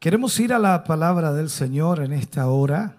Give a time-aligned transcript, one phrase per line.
[0.00, 2.96] Queremos ir a la palabra del Señor en esta hora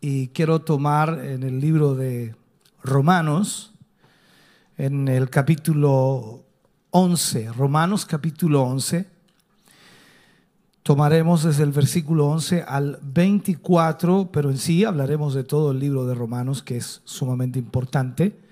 [0.00, 2.34] y quiero tomar en el libro de
[2.82, 3.74] Romanos,
[4.78, 6.42] en el capítulo
[6.88, 9.06] 11, Romanos capítulo 11,
[10.82, 16.06] tomaremos desde el versículo 11 al 24, pero en sí hablaremos de todo el libro
[16.06, 18.45] de Romanos, que es sumamente importante.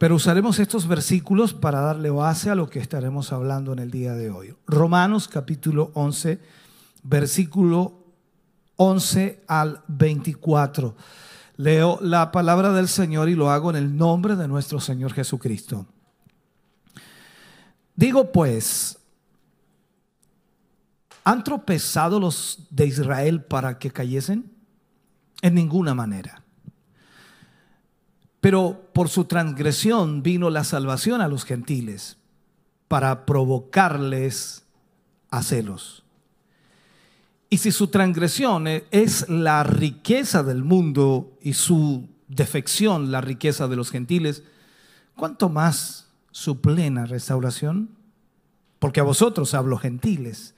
[0.00, 4.14] Pero usaremos estos versículos para darle base a lo que estaremos hablando en el día
[4.14, 4.56] de hoy.
[4.66, 6.40] Romanos capítulo 11,
[7.02, 8.02] versículo
[8.76, 10.96] 11 al 24.
[11.58, 15.84] Leo la palabra del Señor y lo hago en el nombre de nuestro Señor Jesucristo.
[17.94, 18.98] Digo pues,
[21.24, 24.50] ¿han tropezado los de Israel para que cayesen?
[25.42, 26.39] En ninguna manera.
[28.40, 32.16] Pero por su transgresión vino la salvación a los gentiles
[32.88, 34.64] para provocarles
[35.30, 36.02] a celos.
[37.50, 43.76] Y si su transgresión es la riqueza del mundo y su defección la riqueza de
[43.76, 44.44] los gentiles,
[45.16, 47.90] ¿cuánto más su plena restauración?
[48.78, 50.54] Porque a vosotros hablo gentiles,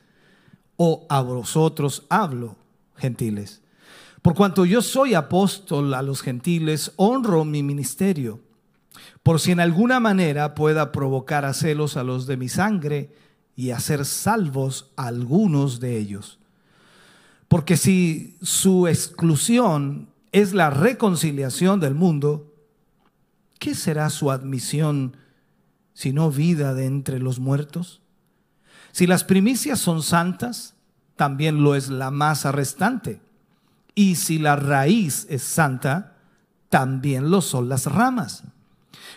[0.77, 2.57] o a vosotros hablo
[2.97, 3.62] gentiles.
[4.23, 8.41] Por cuanto yo soy apóstol a los gentiles, honro mi ministerio,
[9.25, 13.11] por si en alguna manera pueda provocar a celos a los de mi sangre
[13.57, 16.39] y hacer salvos a algunos de ellos.
[17.49, 22.55] Porque si su exclusión es la reconciliación del mundo,
[23.59, 25.17] ¿qué será su admisión
[25.95, 28.01] si no vida de entre los muertos?
[28.93, 30.75] Si las primicias son santas,
[31.17, 33.21] también lo es la masa restante.
[33.95, 36.17] Y si la raíz es santa,
[36.69, 38.45] también lo son las ramas.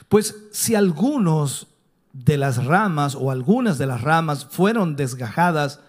[0.10, 1.68] Pues si algunos
[2.12, 5.80] de las ramas o algunas de las ramas fueron desgajadas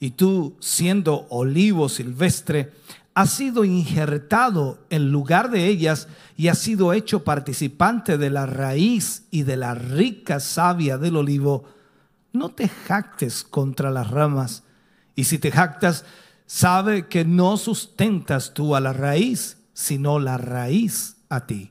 [0.00, 2.72] y tú siendo olivo silvestre,
[3.14, 6.06] has sido injertado en lugar de ellas
[6.36, 11.64] y has sido hecho participante de la raíz y de la rica savia del olivo,
[12.32, 14.62] no te jactes contra las ramas.
[15.16, 16.04] Y si te jactas,
[16.48, 21.70] sabe que no sustentas tú a la raíz, sino la raíz a ti.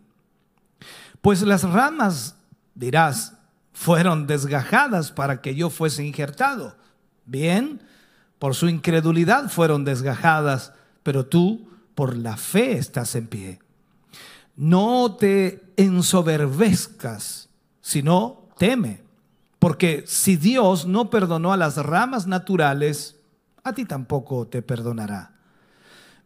[1.19, 2.37] Pues las ramas,
[2.75, 3.33] dirás,
[3.73, 6.77] fueron desgajadas para que yo fuese injertado.
[7.25, 7.81] Bien,
[8.39, 13.59] por su incredulidad fueron desgajadas, pero tú por la fe estás en pie.
[14.55, 17.49] No te ensoberbezcas,
[17.81, 19.01] sino teme,
[19.57, 23.16] porque si Dios no perdonó a las ramas naturales,
[23.67, 25.33] a ti tampoco te perdonará.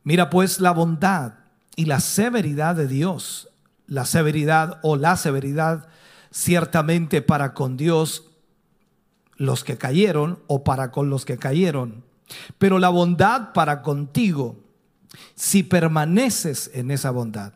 [0.03, 1.33] Mira pues la bondad
[1.75, 3.49] y la severidad de Dios.
[3.87, 5.87] La severidad o la severidad
[6.31, 8.31] ciertamente para con Dios
[9.35, 12.03] los que cayeron o para con los que cayeron.
[12.57, 14.57] Pero la bondad para contigo
[15.35, 17.53] si permaneces en esa bondad.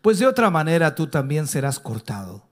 [0.00, 2.44] Pues de otra manera tú también serás cortado.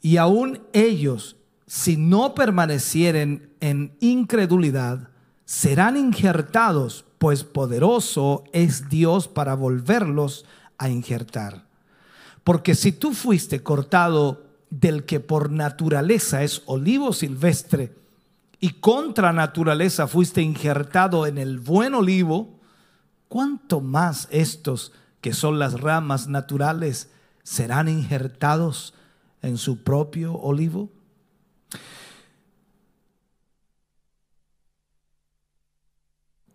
[0.00, 1.36] Y aún ellos,
[1.66, 5.10] si no permanecieren en incredulidad,
[5.48, 10.44] serán injertados, pues poderoso es Dios para volverlos
[10.76, 11.64] a injertar.
[12.44, 17.94] Porque si tú fuiste cortado del que por naturaleza es olivo silvestre,
[18.60, 22.60] y contra naturaleza fuiste injertado en el buen olivo,
[23.28, 24.92] ¿cuánto más estos
[25.22, 27.10] que son las ramas naturales
[27.42, 28.92] serán injertados
[29.40, 30.90] en su propio olivo?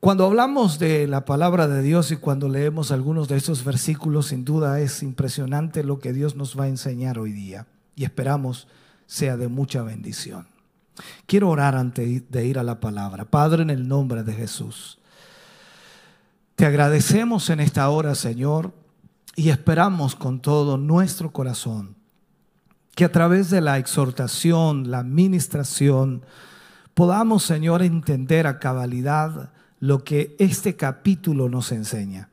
[0.04, 4.44] Cuando hablamos de la palabra de Dios y cuando leemos algunos de estos versículos, sin
[4.44, 8.68] duda es impresionante lo que Dios nos va a enseñar hoy día y esperamos
[9.06, 10.46] sea de mucha bendición.
[11.26, 13.24] Quiero orar antes de ir a la palabra.
[13.24, 15.00] Padre, en el nombre de Jesús,
[16.58, 18.74] te agradecemos en esta hora, Señor,
[19.38, 21.96] y esperamos con todo nuestro corazón
[22.94, 26.26] que a través de la exhortación, la administración,
[26.94, 29.54] podamos, Señor, entender a cabalidad
[29.84, 32.30] lo que este capítulo nos enseña.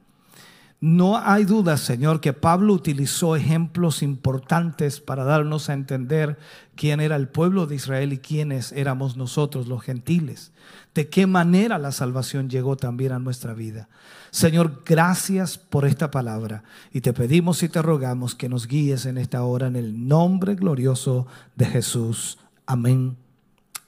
[0.81, 6.39] No hay duda, Señor, que Pablo utilizó ejemplos importantes para darnos a entender
[6.77, 10.53] quién era el pueblo de Israel y quiénes éramos nosotros los gentiles.
[10.95, 13.89] De qué manera la salvación llegó también a nuestra vida.
[14.31, 16.63] Señor, gracias por esta palabra
[16.93, 20.55] y te pedimos y te rogamos que nos guíes en esta hora en el nombre
[20.55, 21.27] glorioso
[21.57, 22.39] de Jesús.
[22.65, 23.17] Amén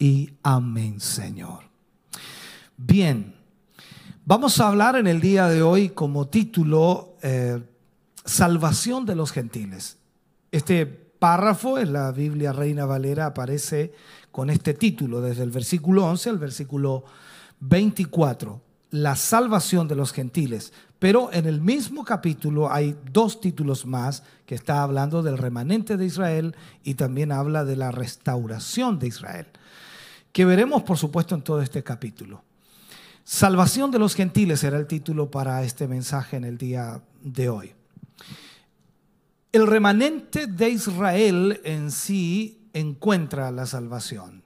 [0.01, 1.61] y amén, Señor.
[2.77, 3.41] Bien.
[4.25, 7.61] Vamos a hablar en el día de hoy como título eh,
[8.25, 9.99] Salvación de los gentiles.
[10.53, 13.93] Este párrafo en la Biblia Reina Valera aparece
[14.31, 17.03] con este título desde el versículo 11 al versículo
[17.59, 18.61] 24,
[18.91, 20.73] la salvación de los gentiles.
[21.01, 26.07] Pero en el mismo capítulo hay dos títulos más que está hablando del remanente de
[26.07, 26.55] Israel
[26.85, 29.49] y también habla de la restauración de Israel,
[30.31, 32.45] que veremos por supuesto en todo este capítulo.
[33.25, 37.75] Salvación de los gentiles será el título para este mensaje en el día de hoy.
[39.53, 44.43] El remanente de Israel en sí encuentra la salvación.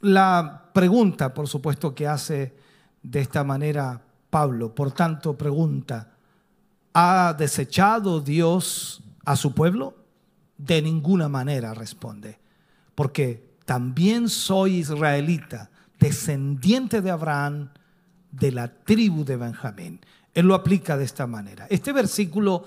[0.00, 2.54] La pregunta, por supuesto, que hace
[3.02, 6.12] de esta manera Pablo, por tanto, pregunta,
[6.92, 9.96] ¿ha desechado Dios a su pueblo?
[10.58, 12.38] De ninguna manera responde,
[12.94, 15.69] porque también soy israelita
[16.00, 17.70] descendiente de Abraham,
[18.32, 20.00] de la tribu de Benjamín.
[20.34, 21.66] Él lo aplica de esta manera.
[21.70, 22.64] Este versículo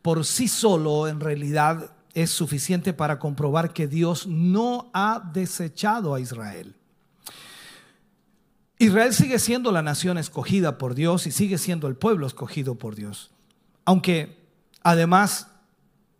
[0.00, 6.20] por sí solo en realidad es suficiente para comprobar que Dios no ha desechado a
[6.20, 6.74] Israel.
[8.78, 12.96] Israel sigue siendo la nación escogida por Dios y sigue siendo el pueblo escogido por
[12.96, 13.30] Dios.
[13.84, 14.36] Aunque
[14.82, 15.51] además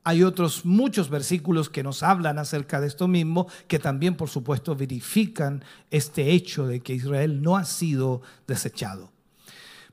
[0.05, 4.75] hay otros muchos versículos que nos hablan acerca de esto mismo, que también por supuesto
[4.75, 9.11] verifican este hecho de que Israel no ha sido desechado.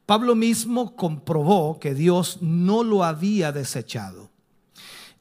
[0.06, 4.32] Pablo mismo comprobó que Dios no lo había desechado.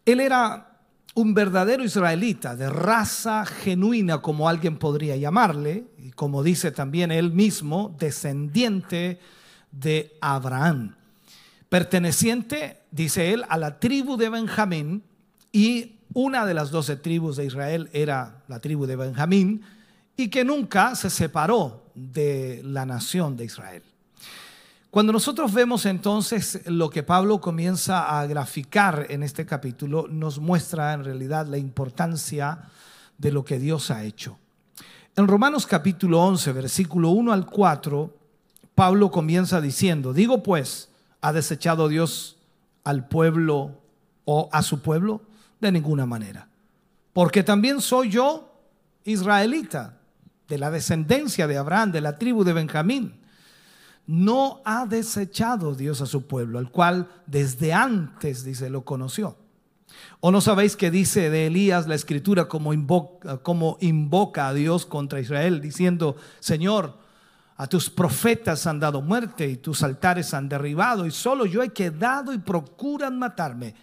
[0.06, 0.78] Él era
[1.14, 7.32] un verdadero israelita de raza genuina, como alguien podría llamarle, y como dice también él
[7.32, 9.20] mismo, descendiente
[9.70, 10.97] de Abraham
[11.68, 15.02] perteneciente, dice él, a la tribu de Benjamín
[15.52, 19.62] y una de las doce tribus de Israel era la tribu de Benjamín
[20.16, 23.82] y que nunca se separó de la nación de Israel.
[24.90, 30.94] Cuando nosotros vemos entonces lo que Pablo comienza a graficar en este capítulo, nos muestra
[30.94, 32.58] en realidad la importancia
[33.18, 34.38] de lo que Dios ha hecho.
[35.14, 38.16] En Romanos capítulo 11, versículo 1 al 4,
[38.74, 40.88] Pablo comienza diciendo, digo pues,
[41.20, 42.38] ¿Ha desechado Dios
[42.84, 43.80] al pueblo
[44.24, 45.22] o a su pueblo?
[45.60, 46.48] De ninguna manera.
[47.12, 48.52] Porque también soy yo
[49.04, 49.98] israelita,
[50.48, 53.20] de la descendencia de Abraham, de la tribu de Benjamín.
[54.06, 59.36] No ha desechado Dios a su pueblo, al cual desde antes, dice, lo conoció.
[60.20, 64.86] ¿O no sabéis que dice de Elías la escritura como invoca, como invoca a Dios
[64.86, 66.98] contra Israel, diciendo, Señor,
[67.58, 71.70] a tus profetas han dado muerte y tus altares han derribado y solo yo he
[71.70, 73.74] quedado y procuran matarme.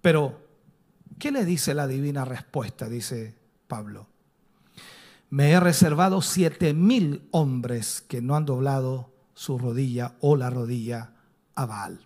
[0.00, 0.40] Pero,
[1.18, 2.88] ¿qué le dice la divina respuesta?
[2.88, 3.36] Dice
[3.68, 4.08] Pablo.
[5.28, 11.12] Me he reservado siete mil hombres que no han doblado su rodilla o la rodilla
[11.54, 12.00] a Baal.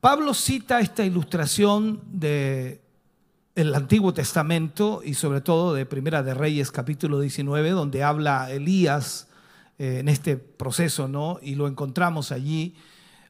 [0.00, 2.83] Pablo cita esta ilustración de
[3.54, 9.28] el Antiguo Testamento y sobre todo de Primera de Reyes capítulo 19, donde habla Elías
[9.78, 11.38] eh, en este proceso, ¿no?
[11.40, 12.74] Y lo encontramos allí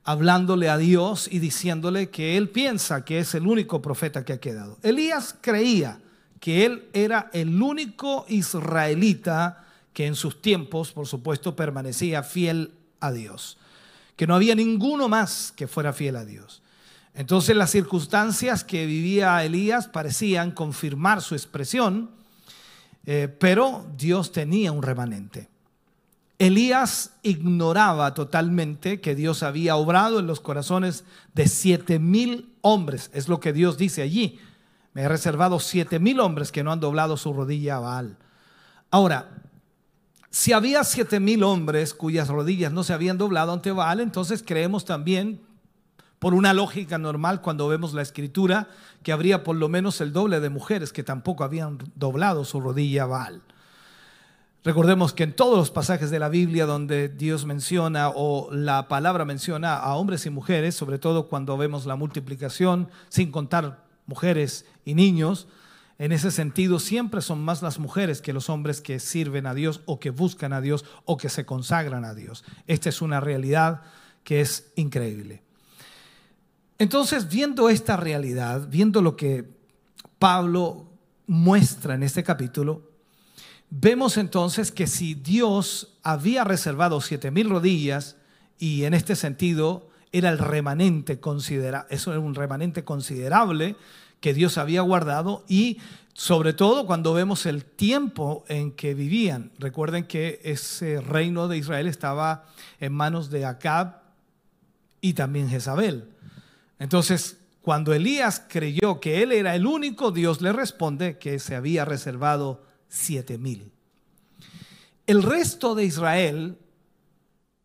[0.02, 4.40] hablándole a Dios y diciéndole que él piensa que es el único profeta que ha
[4.40, 4.78] quedado.
[4.82, 6.00] Elías creía
[6.40, 13.12] que él era el único israelita que en sus tiempos, por supuesto, permanecía fiel a
[13.12, 13.58] Dios,
[14.16, 16.62] que no había ninguno más que fuera fiel a Dios.
[17.14, 22.10] Entonces las circunstancias que vivía Elías parecían confirmar su expresión,
[23.06, 25.48] eh, pero Dios tenía un remanente.
[26.38, 33.28] Elías ignoraba totalmente que Dios había obrado en los corazones de siete mil hombres, es
[33.28, 34.40] lo que Dios dice allí.
[34.92, 38.16] Me he reservado siete mil hombres que no han doblado su rodilla a Baal.
[38.90, 39.30] Ahora,
[40.30, 44.84] si había siete mil hombres cuyas rodillas no se habían doblado ante Baal, entonces creemos
[44.84, 45.40] también
[46.18, 48.68] por una lógica normal cuando vemos la escritura,
[49.02, 53.04] que habría por lo menos el doble de mujeres que tampoco habían doblado su rodilla
[53.04, 53.42] a Baal.
[54.64, 59.26] Recordemos que en todos los pasajes de la Biblia donde Dios menciona o la palabra
[59.26, 64.94] menciona a hombres y mujeres, sobre todo cuando vemos la multiplicación, sin contar mujeres y
[64.94, 65.48] niños,
[65.98, 69.82] en ese sentido siempre son más las mujeres que los hombres que sirven a Dios
[69.84, 72.42] o que buscan a Dios o que se consagran a Dios.
[72.66, 73.82] Esta es una realidad
[74.24, 75.42] que es increíble.
[76.78, 79.48] Entonces, viendo esta realidad, viendo lo que
[80.18, 80.86] Pablo
[81.26, 82.90] muestra en este capítulo,
[83.70, 88.16] vemos entonces que si Dios había reservado siete mil rodillas,
[88.58, 93.76] y en este sentido era el remanente considerable, eso era un remanente considerable
[94.20, 95.78] que Dios había guardado y
[96.14, 99.50] sobre todo cuando vemos el tiempo en que vivían.
[99.58, 102.46] Recuerden que ese reino de Israel estaba
[102.78, 104.02] en manos de Acab
[105.00, 106.13] y también Jezabel.
[106.84, 111.86] Entonces, cuando Elías creyó que él era el único, Dios le responde que se había
[111.86, 113.72] reservado siete mil.
[115.06, 116.58] El resto de Israel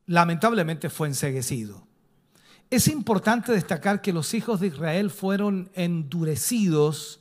[0.05, 1.85] lamentablemente fue enseguecido.
[2.69, 7.19] Es importante destacar que los hijos de Israel fueron endurecidos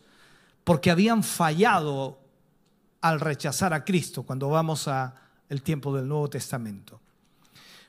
[0.62, 2.20] porque habían fallado
[3.00, 5.16] al rechazar a Cristo cuando vamos a
[5.48, 7.00] el tiempo del Nuevo Testamento.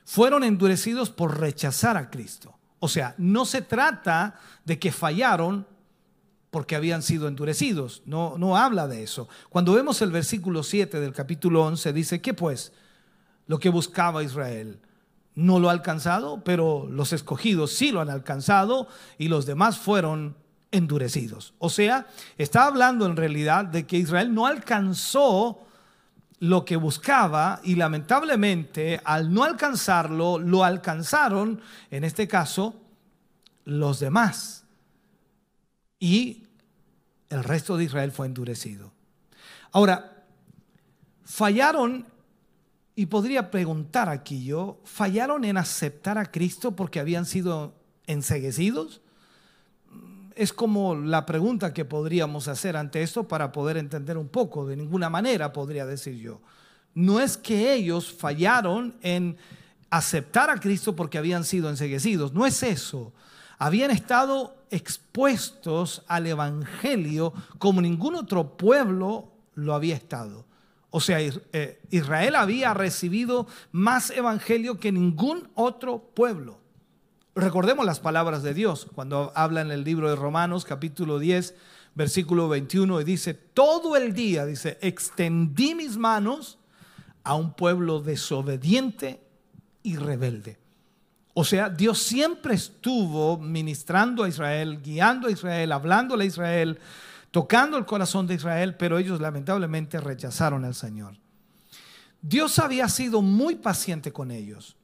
[0.04, 2.56] Fueron endurecidos por rechazar a Cristo.
[2.80, 5.66] O sea, no se trata de que fallaron
[6.50, 8.02] porque habían sido endurecidos.
[8.06, 9.28] No, no habla de eso.
[9.50, 12.72] Cuando vemos el versículo 7 del capítulo 11, dice, ¿qué pues?
[13.46, 14.80] Lo que buscaba Israel
[15.34, 20.36] no lo ha alcanzado, pero los escogidos sí lo han alcanzado y los demás fueron
[20.72, 21.54] endurecidos.
[21.58, 22.06] O sea,
[22.38, 25.66] está hablando en realidad de que Israel no alcanzó
[26.40, 32.74] lo que buscaba y lamentablemente al no alcanzarlo, lo alcanzaron, en este caso,
[33.64, 34.64] los demás.
[35.98, 36.44] Y
[37.28, 38.90] el resto de Israel fue endurecido.
[39.70, 40.24] Ahora,
[41.24, 42.06] fallaron
[42.96, 47.74] y podría preguntar aquí yo, ¿fallaron en aceptar a Cristo porque habían sido
[48.06, 49.02] enseguecidos?
[50.34, 54.66] Es como la pregunta que podríamos hacer ante esto para poder entender un poco.
[54.66, 56.40] De ninguna manera podría decir yo.
[56.94, 59.36] No es que ellos fallaron en
[59.90, 62.32] aceptar a Cristo porque habían sido enseguecidos.
[62.32, 63.12] No es eso.
[63.58, 70.46] Habían estado expuestos al Evangelio como ningún otro pueblo lo había estado.
[70.90, 76.59] O sea, eh, Israel había recibido más evangelio que ningún otro pueblo.
[77.34, 81.54] Recordemos las palabras de Dios cuando habla en el libro de Romanos capítulo 10,
[81.94, 86.58] versículo 21 y dice, todo el día, dice, extendí mis manos
[87.22, 89.20] a un pueblo desobediente
[89.82, 90.58] y rebelde.
[91.32, 96.80] O sea, Dios siempre estuvo ministrando a Israel, guiando a Israel, hablándole a Israel,
[97.30, 101.16] tocando el corazón de Israel, pero ellos lamentablemente rechazaron al Señor.
[102.20, 104.76] Dios había sido muy paciente con ellos.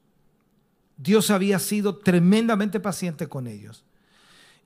[0.97, 3.85] Dios había sido tremendamente paciente con ellos.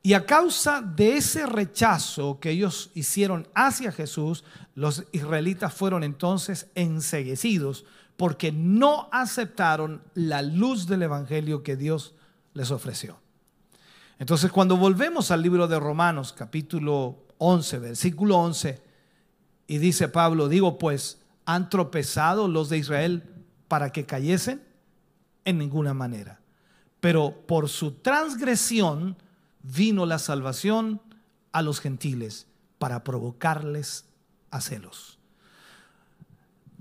[0.03, 4.45] Y a causa de ese rechazo que ellos hicieron hacia Jesús,
[4.75, 7.85] los israelitas fueron entonces enseguecidos
[8.17, 12.15] porque no aceptaron la luz del Evangelio que Dios
[12.55, 13.19] les ofreció.
[14.19, 18.83] Entonces, cuando volvemos al libro de Romanos, capítulo 11, versículo 11,
[19.67, 23.23] y dice Pablo, digo pues, ¿han tropezado los de Israel
[23.69, 24.63] para que cayesen?
[25.45, 26.41] En ninguna manera.
[27.01, 29.17] Pero por su transgresión
[29.63, 31.01] vino la salvación
[31.53, 32.47] a los gentiles
[32.79, 34.05] para provocarles
[34.51, 35.19] a celos.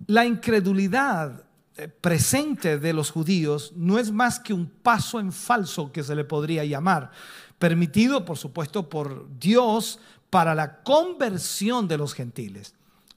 [0.08, 1.44] La incredulidad
[1.76, 6.16] eh, presente de los judíos no es más que un paso en falso que se
[6.16, 7.12] le podría llamar,
[7.58, 10.00] permitido por supuesto por Dios
[10.30, 12.76] para la conversión de los gentiles.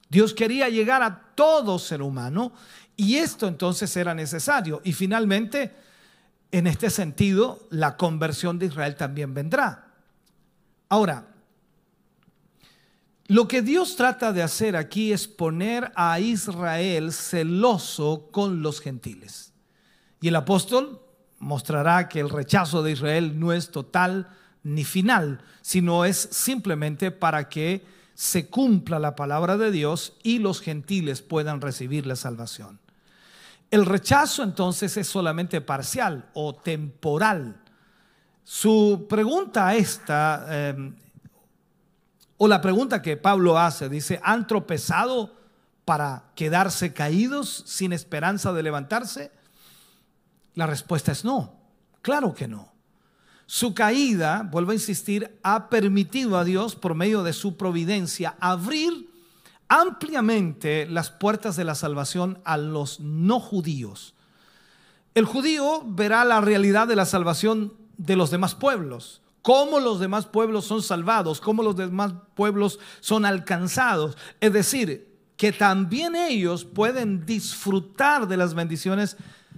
[0.09, 2.53] Dios quería llegar a todo ser humano
[2.95, 4.81] y esto entonces era necesario.
[4.83, 5.73] Y finalmente,
[6.51, 9.87] en este sentido, la conversión de Israel también vendrá.
[10.89, 11.27] Ahora,
[13.27, 19.53] lo que Dios trata de hacer aquí es poner a Israel celoso con los gentiles.
[20.21, 21.01] Y el apóstol
[21.39, 24.27] mostrará que el rechazo de Israel no es total,
[24.61, 27.83] ni final, sino es simplemente para que
[28.13, 32.82] se cumpla la palabra de Dios y los gentiles puedan recibir la salvación.
[33.73, 37.59] El rechazo entonces es solamente parcial o temporal.
[38.43, 40.93] Su pregunta esta, eh,
[42.37, 45.35] o la pregunta que Pablo hace, dice, ¿han tropezado
[45.85, 49.31] para quedarse caídos sin esperanza de levantarse?
[50.53, 51.55] La respuesta es no,
[52.03, 52.71] claro que no.
[53.47, 59.09] Su caída, vuelvo a insistir, ha permitido a Dios, por medio de su providencia, abrir
[59.67, 64.13] ampliamente las puertas de la salvación a los no judíos.
[65.15, 70.25] El judío verá la realidad de la salvación de los demás pueblos, cómo los demás
[70.25, 74.17] pueblos son salvados, cómo los demás pueblos son alcanzados.
[74.39, 79.17] Es decir, que también ellos pueden disfrutar de las bendiciones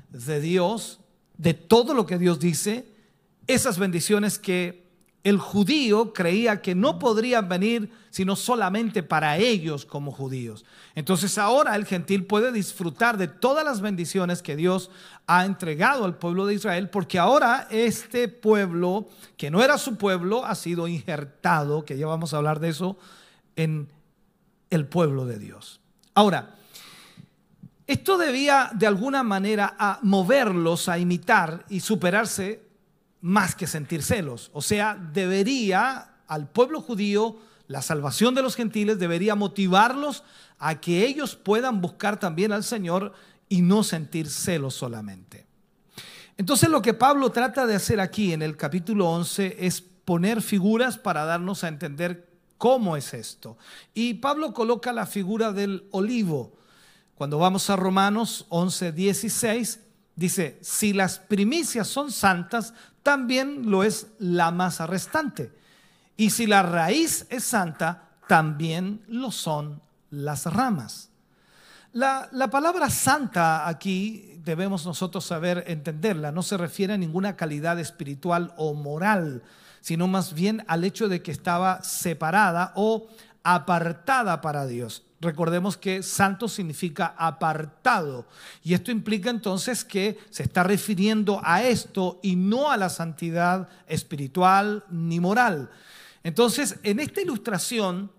[0.10, 1.00] de Dios
[1.38, 2.88] de todo lo que Dios dice,
[3.48, 4.86] esas bendiciones que
[5.24, 10.64] el judío creía que no podrían venir sino solamente para ellos como judíos.
[10.96, 14.90] Entonces ahora el gentil puede disfrutar de todas las bendiciones que Dios
[15.28, 20.46] ha entregado al pueblo de Israel, porque ahora este pueblo, que no era su pueblo,
[20.46, 22.98] ha sido injertado, que ya vamos a hablar de eso,
[23.58, 23.90] en
[24.70, 25.82] el pueblo de Dios.
[26.14, 26.56] Ahora,
[27.86, 32.64] esto debía de alguna manera a moverlos a imitar y superarse
[33.20, 34.52] más que sentir celos.
[34.54, 37.36] O sea, debería al pueblo judío,
[37.68, 40.24] la salvación de los gentiles debería motivarlos
[40.60, 43.14] a que ellos puedan buscar también al Señor
[43.50, 45.46] y no sentir celos solamente.
[46.38, 50.98] Entonces lo que Pablo trata de hacer aquí en el capítulo 11 es poner figuras
[50.98, 53.58] para darnos a entender cómo es esto.
[53.94, 56.58] Y Pablo coloca la figura del olivo.
[57.16, 59.80] Cuando vamos a Romanos 11, 16,
[60.16, 65.52] dice, si las primicias son santas, también lo es la masa restante.
[66.18, 71.10] Y si la raíz es santa, también lo son las ramas.
[71.94, 76.32] La, la, palabra santa aquí debemos nosotros saber entenderla.
[76.32, 79.44] No se refiere a ninguna calidad espiritual o moral,
[79.82, 83.08] sino más bien al hecho de que estaba separada o
[83.44, 85.04] apartada para Dios.
[85.22, 88.28] Recordemos que santo significa apartado.
[88.64, 93.70] Y esto implica entonces que se está refiriendo a esto y no a la santidad
[93.88, 95.70] espiritual ni moral.
[96.26, 98.12] Entonces, en esta ilustración,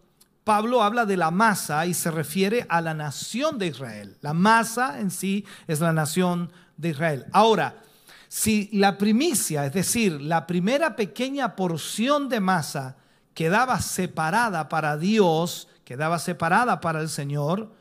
[0.45, 4.17] Pablo habla de la masa y se refiere a la nación de Israel.
[4.21, 7.27] La masa en sí es la nación de Israel.
[7.33, 7.83] Ahora,
[8.29, 12.97] si la primicia, es decir, la primera pequeña porción de masa
[13.35, 17.73] quedaba separada para Dios, quedaba separada para el Señor,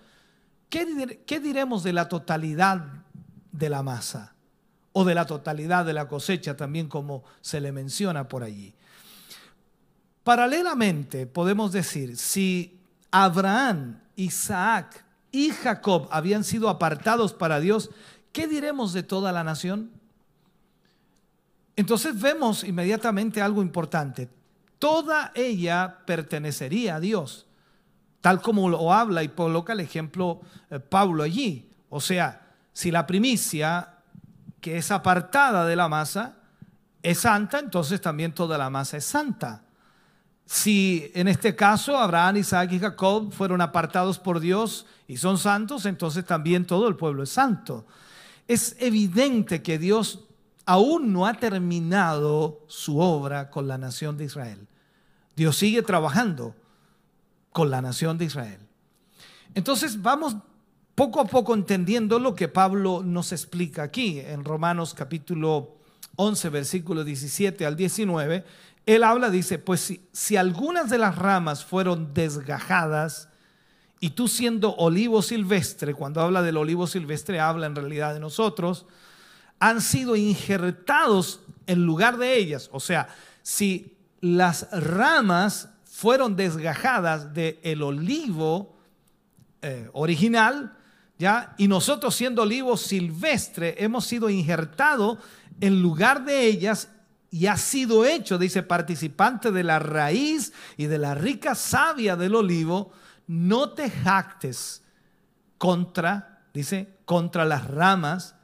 [0.70, 2.84] ¿qué, diremos de la totalidad
[3.51, 4.34] de la masa?
[4.91, 8.75] O de la totalidad de la cosecha, también como se le menciona por allí.
[10.25, 17.91] Paralelamente, podemos decir, si Abraham, Isaac y Jacob habían sido apartados para Dios,
[18.34, 19.91] ¿qué diremos de toda la nación?
[21.75, 24.28] Entonces vemos inmediatamente algo importante.
[24.80, 27.45] Toda ella pertenecería a Dios
[28.26, 31.69] tal como lo habla y coloca el ejemplo eh, Pablo allí.
[31.89, 32.41] O sea,
[32.73, 33.99] si la primicia
[34.60, 36.38] que es apartada de la masa
[37.04, 39.64] es santa, entonces también toda la masa es santa.
[40.45, 45.86] Si en este caso Abraham, Isaac y Jacob fueron apartados por Dios y son santos,
[45.86, 47.86] entonces también todo el pueblo es santo.
[48.47, 50.25] Es evidente que Dios
[50.65, 54.67] aún no ha terminado su obra con la nación de Israel.
[55.36, 56.55] Dios sigue trabajando
[57.51, 58.60] con la nación de Israel.
[59.55, 60.36] Entonces vamos
[60.93, 65.75] poco a poco entendiendo lo que Pablo nos explica aquí en Romanos capítulo
[66.17, 68.45] 11, versículo 17 al 19.
[68.86, 73.30] Él habla, dice, pues si, algunas de las ramas fueron desgajadas,
[74.00, 78.86] y tú siendo olivo silvestre, cuando habla del olivo silvestre habla en realidad de nosotros,
[79.60, 82.69] han sido injertados en lugar de ellas.
[82.71, 83.08] O sea,
[83.41, 88.76] si las ramas fueron desgajadas del el olivo
[89.62, 90.78] eh, original,
[91.17, 91.56] ¿ya?
[91.58, 95.17] Y nosotros siendo olivo silvestre hemos sido injertados
[95.62, 96.89] en lugar de ellas
[97.36, 102.34] y ha sido hecho, dice, participante de la raíz y de la rica savia del
[102.34, 102.93] olivo,
[103.28, 104.84] no te jactes
[105.58, 108.36] contra, dice, contra las ramas,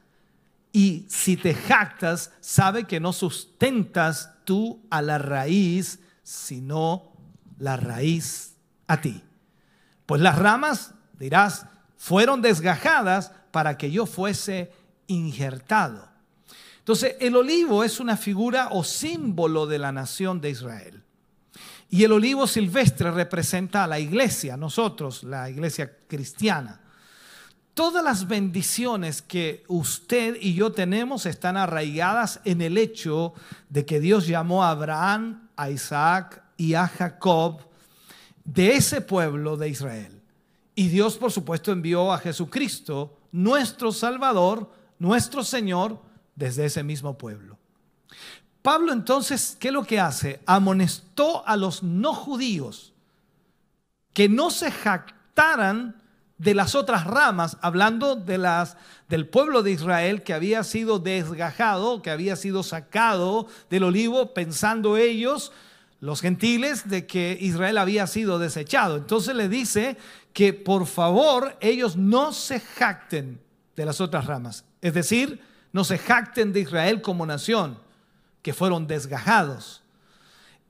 [0.72, 7.14] y si te jactas, sabe que no sustentas tú a la raíz, sino
[7.58, 8.56] la raíz
[8.88, 9.24] a ti.
[10.04, 11.64] Pues las ramas, dirás,
[11.96, 14.70] fueron desgajadas para que yo fuese
[15.06, 16.11] injertado.
[16.82, 21.02] Entonces, el olivo es una figura o símbolo de la nación de Israel.
[21.88, 26.80] Y el olivo silvestre representa a la iglesia, nosotros, la iglesia cristiana.
[27.74, 33.32] Todas las bendiciones que usted y yo tenemos están arraigadas en el hecho
[33.68, 37.60] de que Dios llamó a Abraham, a Isaac, y a Jacob
[38.44, 40.20] de ese pueblo de Israel.
[40.74, 46.00] Y Dios, por supuesto, envió a Jesucristo, nuestro Salvador, nuestro Señor,
[46.34, 47.58] desde ese mismo pueblo.
[48.62, 50.40] Pablo entonces, ¿qué es lo que hace?
[50.46, 52.92] Amonestó a los no judíos
[54.12, 56.00] que no se jactaran
[56.38, 58.76] de las otras ramas, hablando de las
[59.08, 64.96] del pueblo de Israel que había sido desgajado, que había sido sacado del olivo, pensando
[64.96, 65.52] ellos
[66.00, 68.96] los gentiles de que Israel había sido desechado.
[68.96, 69.96] Entonces le dice
[70.32, 73.40] que por favor ellos no se jacten
[73.76, 74.64] de las otras ramas.
[74.80, 75.40] Es decir,
[75.72, 77.78] no se jacten de Israel como nación,
[78.42, 79.82] que fueron desgajados.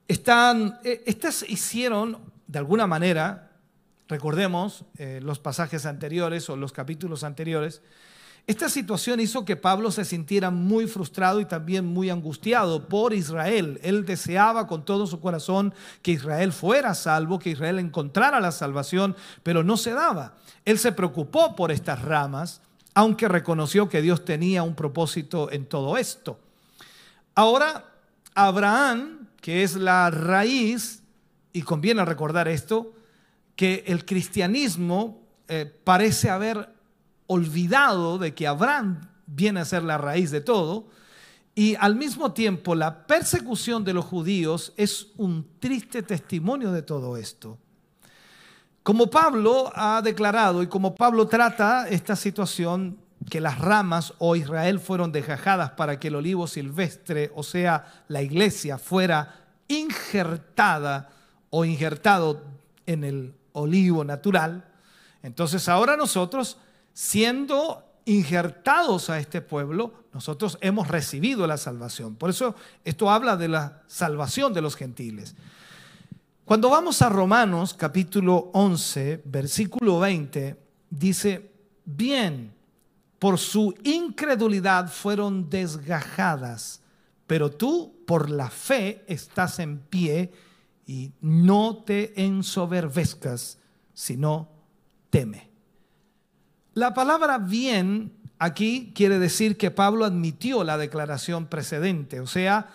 [0.07, 3.51] Están, eh, estas hicieron, de alguna manera,
[4.07, 7.81] recordemos eh, los pasajes anteriores o los capítulos anteriores,
[8.45, 13.79] esta situación hizo que Pablo se sintiera muy frustrado y también muy angustiado por Israel.
[13.83, 19.15] Él deseaba con todo su corazón que Israel fuera salvo, que Israel encontrara la salvación,
[19.43, 20.33] pero no se daba.
[20.65, 22.59] Él se preocupó por estas ramas,
[22.93, 26.39] aunque reconoció que Dios tenía un propósito en todo esto.
[27.35, 27.91] Ahora,
[28.35, 31.01] Abraham, que es la raíz,
[31.51, 32.93] y conviene recordar esto,
[33.55, 36.69] que el cristianismo eh, parece haber
[37.27, 40.87] olvidado de que Abraham viene a ser la raíz de todo,
[41.55, 47.17] y al mismo tiempo la persecución de los judíos es un triste testimonio de todo
[47.17, 47.59] esto.
[48.83, 54.79] Como Pablo ha declarado y como Pablo trata esta situación, que las ramas o Israel
[54.79, 59.35] fueron desgajadas para que el olivo silvestre, o sea, la iglesia, fuera
[59.67, 61.09] injertada
[61.49, 62.43] o injertado
[62.85, 64.65] en el olivo natural.
[65.21, 66.57] Entonces ahora nosotros
[66.93, 72.15] siendo injertados a este pueblo, nosotros hemos recibido la salvación.
[72.15, 75.35] Por eso esto habla de la salvación de los gentiles.
[76.45, 81.53] Cuando vamos a Romanos capítulo 11, versículo 20, dice,
[81.85, 82.53] bien,
[83.17, 86.81] por su incredulidad fueron desgajadas,
[87.27, 90.33] pero tú por la fe estás en pie
[90.85, 93.57] y no te ensoberbezcas,
[93.93, 94.49] sino
[95.09, 95.49] teme.
[96.73, 102.67] La palabra bien aquí quiere decir que Pablo admitió la declaración precedente, o sea,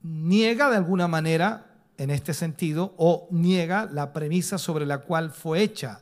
[0.00, 1.71] niega de alguna manera
[2.02, 6.00] en este sentido o niega la premisa sobre la cual fue hecha,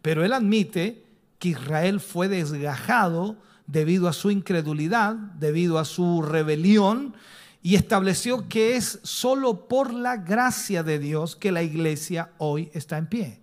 [0.00, 1.04] pero él admite
[1.40, 3.36] que Israel fue desgajado
[3.66, 7.14] debido a su incredulidad, debido a su rebelión,
[7.62, 12.96] y estableció que es solo por la gracia de Dios que la iglesia hoy está
[12.96, 13.40] en pie.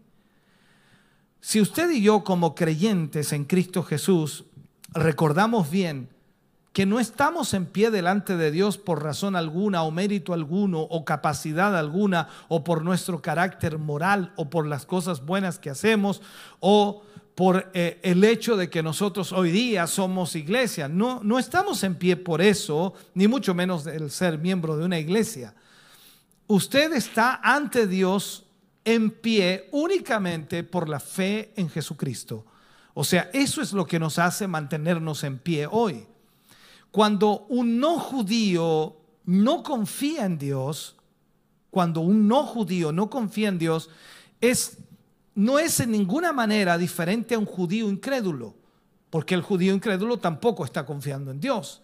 [1.42, 4.46] Si usted y yo como creyentes en Cristo Jesús
[4.94, 6.08] recordamos bien
[6.78, 11.06] que no estamos en pie delante de Dios por razón alguna o mérito alguno o
[11.06, 16.22] capacidad alguna o por nuestro carácter moral o por las cosas buenas que hacemos
[16.60, 17.02] o
[17.34, 20.88] por eh, el hecho de que nosotros hoy día somos iglesia.
[20.88, 25.00] No, no estamos en pie por eso, ni mucho menos el ser miembro de una
[25.00, 25.56] iglesia.
[26.46, 28.46] Usted está ante Dios
[28.86, 32.46] en pie únicamente por la fe en Jesucristo.
[32.94, 36.06] O sea, eso es lo que nos hace mantenernos en pie hoy.
[36.92, 40.96] Cuando un no judío no confía en Dios,
[41.70, 43.90] cuando un no judío no confía en Dios,
[44.42, 44.78] es,
[45.36, 48.56] no es en ninguna manera diferente a un judío incrédulo,
[49.10, 51.82] porque el judío incrédulo tampoco está confiando en Dios.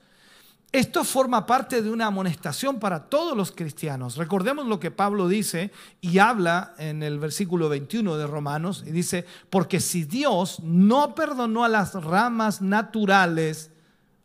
[0.74, 4.18] Esto forma parte de una amonestación para todos los cristianos.
[4.18, 9.24] Recordemos lo que Pablo dice y habla en el versículo 21 de Romanos y dice,
[9.52, 13.70] porque si Dios no perdonó a las ramas naturales,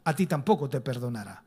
[0.09, 1.42] a ti tampoco te perdonará.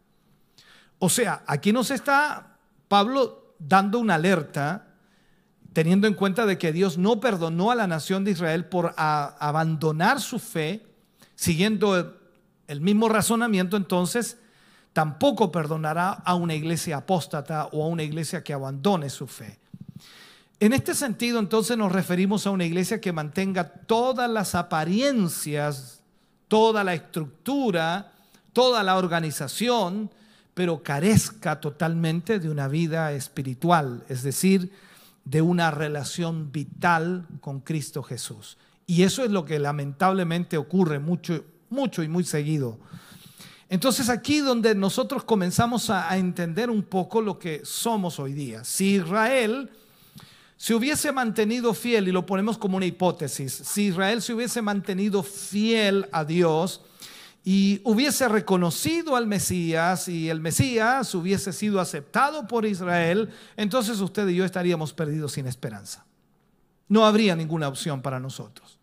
[1.00, 4.88] O sea, aquí nos está Pablo dando una alerta
[5.74, 10.21] teniendo en cuenta de que Dios no perdonó a la nación de Israel por abandonar
[10.21, 10.86] su fe,
[11.34, 12.19] siguiendo
[12.67, 14.38] el mismo razonamiento entonces,
[14.93, 19.60] tampoco perdonará a una iglesia apóstata o a una iglesia que abandone su fe.
[20.60, 26.04] En este sentido, entonces nos referimos a una iglesia que mantenga todas las apariencias,
[26.47, 28.12] toda la estructura,
[28.54, 30.12] toda la organización,
[30.54, 34.72] pero carezca totalmente de una vida espiritual, es decir,
[35.26, 38.58] de una relación vital con Cristo Jesús.
[38.88, 42.78] Y eso es lo que lamentablemente ocurre mucho, mucho y muy seguido
[43.72, 48.66] entonces aquí donde nosotros comenzamos a, entender un poco lo que somos hoy día.
[48.66, 49.70] Si Israel
[50.58, 55.24] se hubiese mantenido fiel, y lo ponemos como una hipótesis, si Israel se hubiese mantenido
[55.24, 56.82] fiel a Dios
[57.43, 64.27] y hubiese reconocido al Mesías y el Mesías hubiese sido aceptado por Israel, entonces usted
[64.27, 66.06] y yo estaríamos perdidos sin esperanza.
[66.88, 68.81] No habría ninguna opción para nosotros.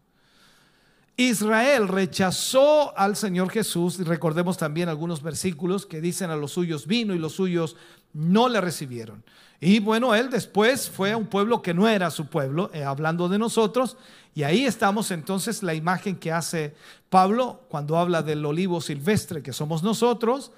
[1.21, 6.87] Israel rechazó al Señor Jesús, y recordemos también algunos versículos que dicen a los suyos
[6.87, 7.75] vino y los suyos
[8.13, 9.25] no le recibieron.
[9.61, 13.29] Y bueno, él después fue a un pueblo que no era su pueblo, eh, hablando
[13.29, 13.97] de nosotros,
[14.33, 16.77] y ahí estamos entonces la imagen que hace
[17.11, 20.53] Pablo cuando habla del olivo silvestre que somos nosotros,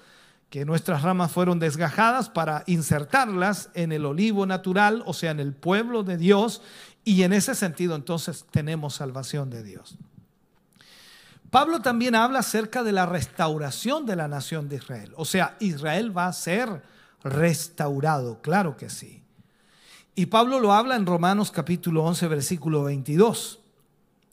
[0.51, 5.55] que nuestras ramas fueron desgajadas para insertarlas en el olivo natural, o sea, en el
[5.55, 6.61] pueblo de Dios,
[7.03, 9.96] y en ese sentido entonces tenemos salvación de Dios.
[11.50, 15.12] Pablo también habla acerca de la restauración de la nación de Israel.
[15.16, 16.82] O sea, Israel va a ser
[17.24, 19.24] restaurado, claro que sí.
[20.14, 23.58] Y Pablo lo habla en Romanos capítulo 11, versículo 22.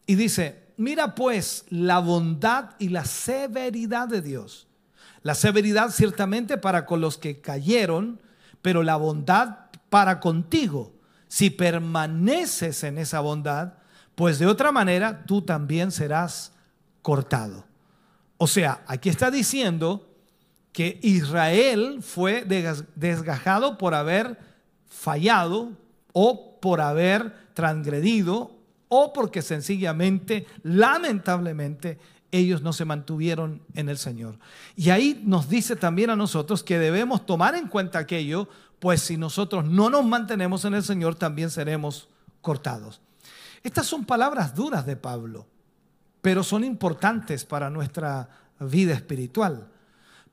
[0.05, 4.67] Y dice, mira pues la bondad y la severidad de Dios.
[5.23, 8.21] La severidad ciertamente para con los que cayeron,
[8.61, 10.93] pero la bondad para contigo.
[11.27, 13.73] Si permaneces en esa bondad,
[14.13, 16.53] pues de otra manera tú también serás
[17.07, 17.63] cortado.
[18.37, 20.09] O sea, aquí está diciendo
[20.73, 22.43] que Israel fue
[22.95, 24.37] desgajado por haber
[24.89, 25.71] fallado
[26.11, 28.51] o por haber transgredido
[28.89, 31.97] o porque sencillamente, lamentablemente,
[32.33, 34.37] ellos no se mantuvieron en el Señor.
[34.75, 39.15] Y ahí nos dice también a nosotros que debemos tomar en cuenta aquello, pues si
[39.15, 42.09] nosotros no nos mantenemos en el Señor, también seremos
[42.41, 42.99] cortados.
[43.63, 45.47] Estas son palabras duras de Pablo,
[46.27, 48.27] pero son importantes para nuestra
[48.59, 49.69] vida espiritual.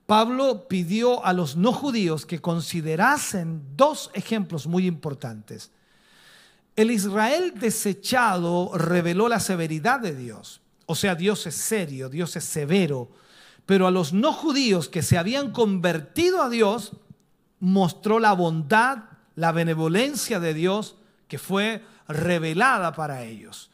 [0.05, 5.71] Pablo pidió a los no judíos que considerasen dos ejemplos muy importantes.
[6.75, 10.59] El Israel desechado reveló la severidad de Dios.
[10.85, 13.11] O sea, Dios es serio, Dios es severo.
[13.65, 16.91] Pero a los no judíos que se habían convertido a Dios,
[17.61, 18.97] mostró la bondad,
[19.35, 20.97] la benevolencia de Dios
[21.29, 23.71] que fue revelada para ellos.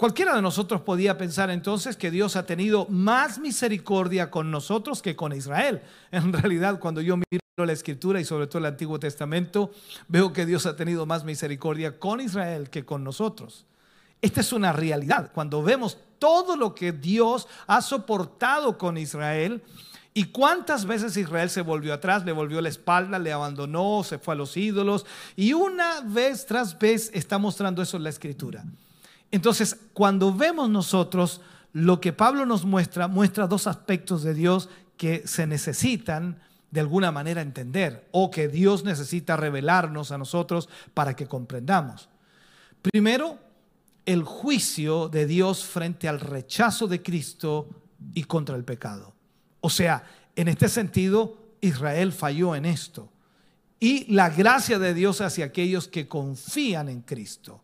[0.00, 5.14] Cualquiera de nosotros podía pensar entonces que Dios ha tenido más misericordia con nosotros que
[5.14, 5.82] con Israel.
[6.10, 9.72] En realidad, cuando yo miro la escritura y sobre todo el Antiguo Testamento,
[10.08, 13.66] veo que Dios ha tenido más misericordia con Israel que con nosotros.
[14.22, 15.32] Esta es una realidad.
[15.34, 19.62] Cuando vemos todo lo que Dios ha soportado con Israel,
[20.12, 24.34] ¿Y cuántas veces Israel se volvió atrás, le volvió la espalda, le abandonó, se fue
[24.34, 25.06] a los ídolos?
[25.36, 28.64] Y una vez tras vez está mostrando eso en la escritura.
[29.30, 31.40] Entonces, cuando vemos nosotros
[31.72, 36.40] lo que Pablo nos muestra, muestra dos aspectos de Dios que se necesitan
[36.70, 42.08] de alguna manera entender o que Dios necesita revelarnos a nosotros para que comprendamos.
[42.82, 43.38] Primero,
[44.06, 47.68] el juicio de Dios frente al rechazo de Cristo
[48.14, 49.14] y contra el pecado.
[49.60, 50.04] O sea,
[50.36, 53.10] en este sentido, Israel falló en esto.
[53.78, 57.62] Y la gracia de Dios hacia aquellos que confían en Cristo.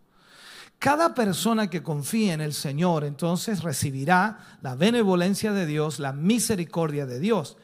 [0.87, 7.07] Cada persona que confíe en el Señor entonces recibirá la benevolencia de Dios, la misericordia
[7.07, 7.57] de Dios.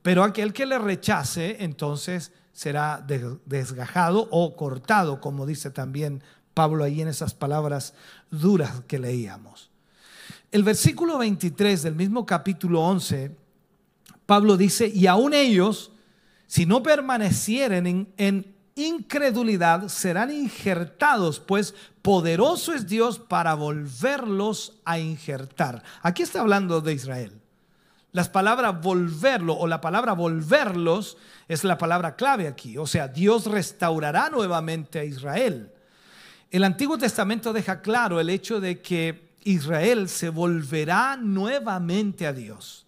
[0.00, 3.04] Pero aquel que le rechace entonces será
[3.44, 6.22] desgajado o cortado, como dice también
[6.54, 7.92] Pablo ahí en esas palabras
[8.30, 9.70] duras que leíamos.
[10.50, 13.36] El versículo 23 del mismo capítulo 11
[14.24, 15.92] Pablo dice, y aún ellos,
[16.46, 18.54] si no permanecieren en,
[18.86, 25.82] incredulidad, serán injertados, pues poderoso es Dios para volverlos a injertar.
[26.02, 27.40] Aquí está hablando de Israel.
[28.12, 31.16] Las palabras volverlo o la palabra volverlos
[31.46, 32.76] es la palabra clave aquí.
[32.76, 35.72] O sea, Dios restaurará nuevamente a Israel.
[36.50, 42.86] El Antiguo Testamento deja claro el hecho de que Israel se volverá nuevamente a Dios.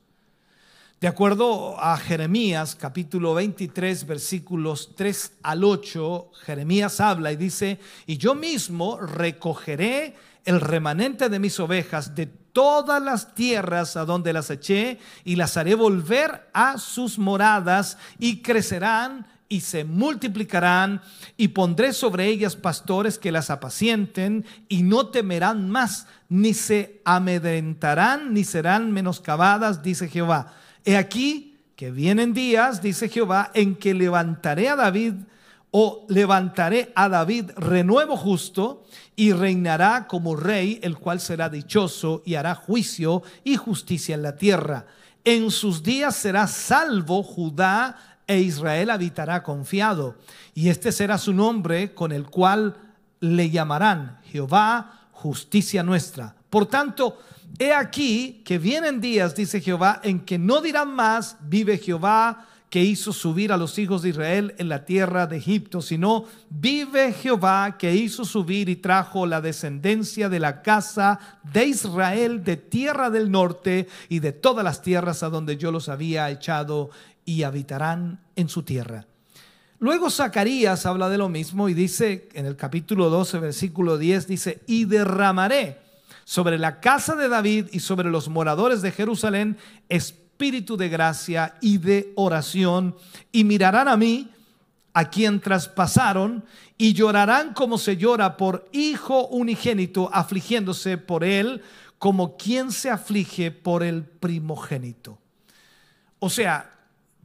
[1.02, 8.18] De acuerdo a Jeremías capítulo 23 versículos 3 al 8, Jeremías habla y dice, y
[8.18, 14.48] yo mismo recogeré el remanente de mis ovejas de todas las tierras a donde las
[14.50, 21.02] eché y las haré volver a sus moradas y crecerán y se multiplicarán
[21.36, 28.32] y pondré sobre ellas pastores que las apacienten y no temerán más, ni se amedrentarán,
[28.32, 34.68] ni serán menoscabadas, dice Jehová He aquí que vienen días, dice Jehová, en que levantaré
[34.68, 35.14] a David
[35.70, 38.84] o levantaré a David renuevo justo
[39.16, 44.36] y reinará como rey, el cual será dichoso y hará juicio y justicia en la
[44.36, 44.86] tierra.
[45.24, 50.16] En sus días será salvo Judá e Israel habitará confiado.
[50.54, 52.76] Y este será su nombre con el cual
[53.20, 56.34] le llamarán Jehová, justicia nuestra.
[56.50, 57.18] Por tanto,
[57.58, 62.82] He aquí que vienen días, dice Jehová, en que no dirán más, vive Jehová que
[62.82, 67.76] hizo subir a los hijos de Israel en la tierra de Egipto, sino vive Jehová
[67.76, 71.20] que hizo subir y trajo la descendencia de la casa
[71.52, 75.90] de Israel de tierra del norte y de todas las tierras a donde yo los
[75.90, 76.88] había echado
[77.26, 79.06] y habitarán en su tierra.
[79.78, 84.62] Luego Zacarías habla de lo mismo y dice en el capítulo 12, versículo 10, dice,
[84.66, 85.81] y derramaré
[86.24, 89.58] sobre la casa de David y sobre los moradores de Jerusalén
[89.88, 92.96] espíritu de gracia y de oración,
[93.30, 94.28] y mirarán a mí,
[94.92, 96.44] a quien traspasaron,
[96.76, 101.62] y llorarán como se llora por hijo unigénito, afligiéndose por él,
[101.98, 105.18] como quien se aflige por el primogénito.
[106.18, 106.72] O sea,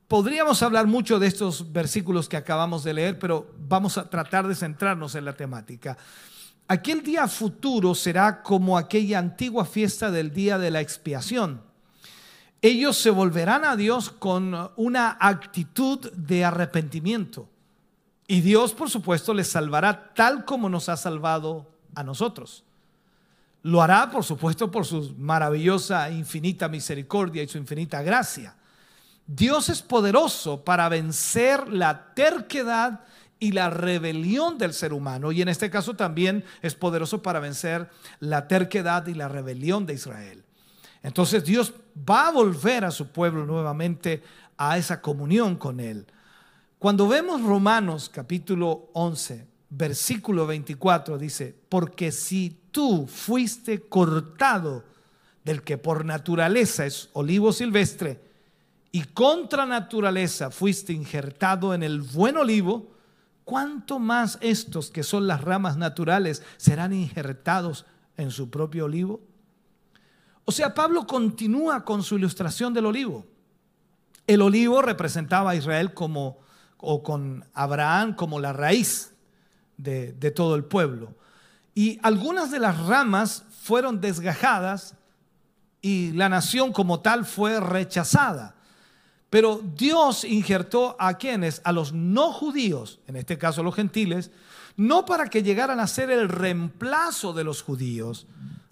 [0.08, 4.54] podríamos hablar mucho de estos versículos que acabamos de leer, pero vamos a tratar de
[4.54, 5.98] centrarnos en la temática.
[6.70, 11.62] Aquel día futuro será como aquella antigua fiesta del día de la expiación.
[12.62, 17.48] Ellos se volverán a Dios con una actitud de arrepentimiento.
[18.28, 22.66] Y Dios, por supuesto, les salvará tal como nos ha salvado a nosotros.
[23.64, 28.56] Lo hará, por supuesto, por su maravillosa, infinita misericordia y su infinita gracia.
[29.26, 33.02] Dios es poderoso para vencer la terquedad
[33.40, 35.32] y la rebelión del ser humano.
[35.32, 39.94] Y en este caso también es poderoso para vencer la terquedad y la rebelión de
[39.94, 40.44] Israel.
[41.04, 44.24] Entonces Dios va a volver a su pueblo nuevamente
[44.58, 46.08] a esa comunión con Él.
[46.80, 54.84] Cuando vemos Romanos capítulo 11, versículo 24, dice, porque si tú fuiste cortado
[55.44, 58.28] del que por naturaleza es olivo silvestre,
[58.92, 62.97] y contra naturaleza fuiste injertado en el buen olivo,
[63.48, 67.86] ¿cuánto más estos que son las ramas naturales serán injertados
[68.18, 69.22] en su propio olivo?
[70.44, 73.26] O sea, Pablo continúa con su ilustración del olivo.
[74.28, 76.40] El olivo representaba a Israel como
[76.76, 79.14] o con Abraham como la raíz
[79.78, 81.16] de, de todo el pueblo.
[81.74, 84.96] Y algunas de las ramas fueron desgajadas
[85.82, 88.57] y la nación como tal fue rechazada.
[89.30, 94.32] Pero Dios injertó a quienes, a los no judíos, en este caso los gentiles,
[94.78, 98.28] no para que llegaran a ser el reemplazo de los judíos,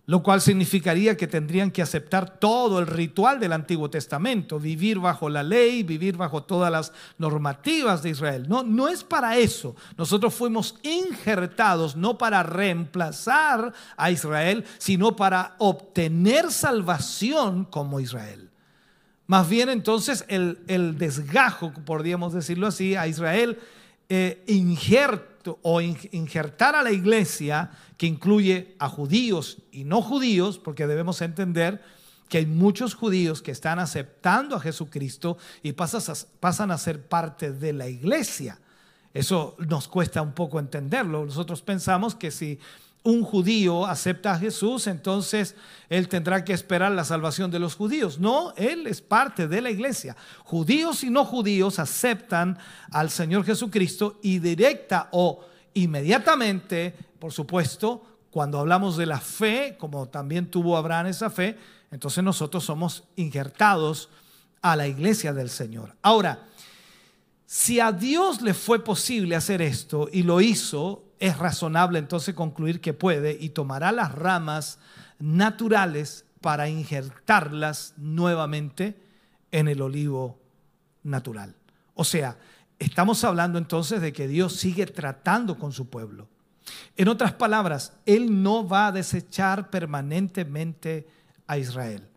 [0.05, 5.29] lo cual significaría que tendrían que aceptar todo el ritual del Antiguo Testamento, vivir bajo
[5.29, 8.45] la ley, vivir bajo todas las normativas de Israel.
[8.47, 9.75] No, no es para eso.
[9.97, 18.44] Nosotros fuimos injertados no para reemplazar a Israel, sino para obtener salvación como Israel.
[19.27, 23.59] Más bien entonces el, desgajo, podríamos decirlo así, a Israel
[24.07, 30.85] eh, injerto o injertar a la iglesia que incluye a judíos y no judíos, porque
[30.85, 31.81] debemos entender
[32.29, 37.73] que hay muchos judíos que están aceptando a Jesucristo y pasan a ser parte de
[37.73, 38.59] la iglesia.
[39.13, 41.25] Eso nos cuesta un poco entenderlo.
[41.25, 42.59] Nosotros pensamos que si
[43.05, 45.55] un judío acepta a Jesús, entonces
[45.89, 48.19] él tendrá que esperar la salvación de los judíos.
[48.19, 50.17] No, él es parte de la iglesia.
[50.43, 52.57] Judíos y no judíos aceptan
[52.91, 60.07] al Señor Jesucristo y directa o inmediatamente, por supuesto, cuando hablamos de la fe, como
[60.07, 61.57] también tuvo Abraham esa fe,
[61.91, 64.09] entonces nosotros somos injertados
[64.63, 65.95] a la iglesia del Señor.
[66.01, 66.47] Ahora,
[67.45, 72.81] si a Dios le fue posible hacer esto y lo hizo, es razonable entonces concluir
[72.81, 74.79] que puede y tomará las ramas
[75.19, 78.99] naturales para injertarlas nuevamente
[79.51, 80.39] en el olivo
[81.03, 81.55] natural.
[81.93, 82.37] O sea,
[82.79, 86.27] estamos hablando entonces de que Dios sigue tratando con su pueblo.
[86.97, 91.07] En otras palabras, Él no va a desechar permanentemente
[91.47, 92.07] a Israel.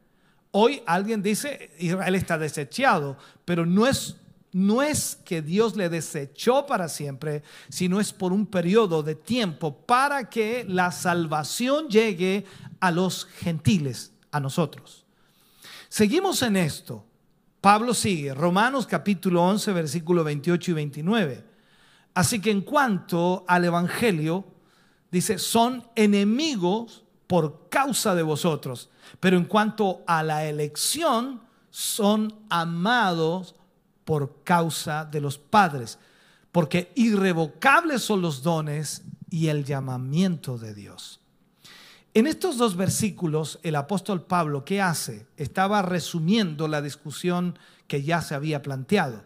[0.50, 4.16] Hoy alguien dice, Israel está desechado, pero no es
[4.52, 9.76] no es que Dios le desechó para siempre, sino es por un periodo de tiempo
[9.76, 12.44] para que la salvación llegue
[12.80, 15.04] a los gentiles, a nosotros.
[15.88, 17.04] Seguimos en esto.
[17.60, 21.44] Pablo sigue, Romanos capítulo 11, versículo 28 y 29.
[22.14, 24.46] Así que en cuanto al Evangelio,
[25.10, 33.54] dice, son enemigos por causa de vosotros, pero en cuanto a la elección, son amados
[34.08, 35.98] por causa de los padres,
[36.50, 41.20] porque irrevocables son los dones y el llamamiento de Dios.
[42.14, 45.26] En estos dos versículos, el apóstol Pablo, ¿qué hace?
[45.36, 49.24] Estaba resumiendo la discusión que ya se había planteado.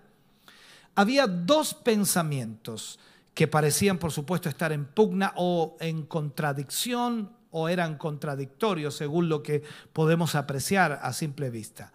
[0.96, 2.98] Había dos pensamientos
[3.34, 9.44] que parecían, por supuesto, estar en pugna o en contradicción o eran contradictorios según lo
[9.44, 11.92] que podemos apreciar a simple vista.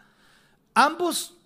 [0.73, 1.36] Ambos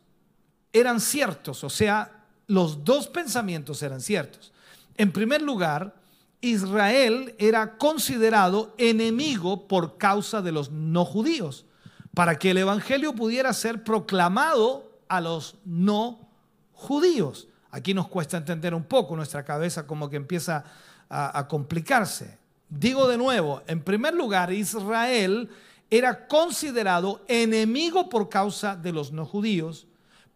[0.74, 4.52] eran ciertos, o sea, los dos pensamientos eran ciertos.
[4.98, 5.96] En primer lugar,
[6.42, 11.66] Israel era considerado enemigo por causa de los no judíos,
[12.14, 16.28] para que el Evangelio pudiera ser proclamado a los no
[16.74, 17.48] judíos.
[17.70, 20.66] Aquí nos cuesta entender un poco, nuestra cabeza como que empieza
[21.10, 22.38] a, complicarse.
[22.70, 25.50] Digo de nuevo, en primer lugar, Israel
[25.90, 29.88] era considerado enemigo por causa de los no judíos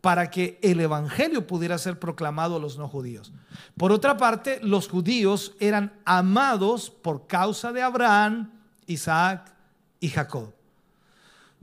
[0.05, 3.33] para que el Evangelio pudiera ser proclamado a los no judíos.
[3.75, 8.51] Por otra parte, los judíos eran amados por causa de Abraham,
[8.85, 9.51] Isaac
[9.99, 10.53] y Jacob.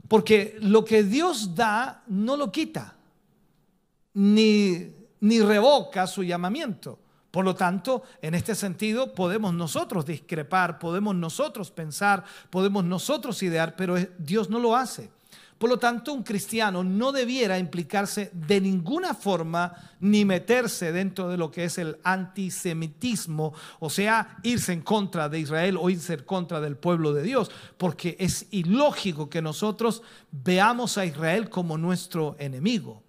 [0.09, 2.95] Porque lo que Dios da no lo quita,
[4.13, 4.91] ni,
[5.21, 6.99] ni revoca su llamamiento.
[7.31, 13.77] Por lo tanto, en este sentido, podemos nosotros discrepar, podemos nosotros pensar, podemos nosotros idear,
[13.77, 15.09] pero Dios no lo hace.
[15.63, 21.37] Por lo tanto, un cristiano no debiera implicarse de ninguna forma ni meterse dentro de
[21.37, 26.23] lo que es el antisemitismo, o sea, irse en contra de Israel o irse en
[26.23, 30.01] contra del pueblo de Dios, porque es ilógico que nosotros
[30.31, 33.01] veamos a Israel como nuestro enemigo.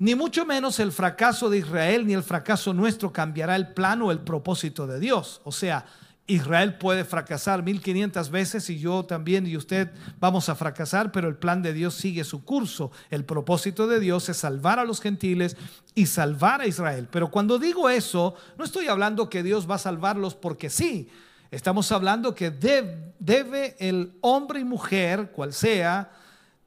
[0.00, 4.10] Ni mucho menos el fracaso de Israel ni el fracaso nuestro cambiará el plano o
[4.10, 5.40] el propósito de Dios.
[5.44, 5.86] O sea,
[6.28, 11.36] Israel puede fracasar 1500 veces y yo también y usted vamos a fracasar, pero el
[11.36, 12.92] plan de Dios sigue su curso.
[13.10, 15.56] El propósito de Dios es salvar a los gentiles
[15.94, 17.08] y salvar a Israel.
[17.10, 21.08] Pero cuando digo eso, no estoy hablando que Dios va a salvarlos porque sí.
[21.50, 26.12] Estamos hablando que debe, el hombre y mujer, cual sea,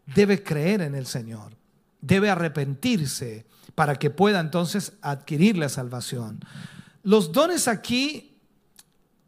[0.08, 1.56] debe creer en el Señor,
[2.02, 3.46] debe arrepentirse
[3.76, 6.44] para que pueda entonces adquirir la salvación.
[7.04, 8.31] Los dones aquí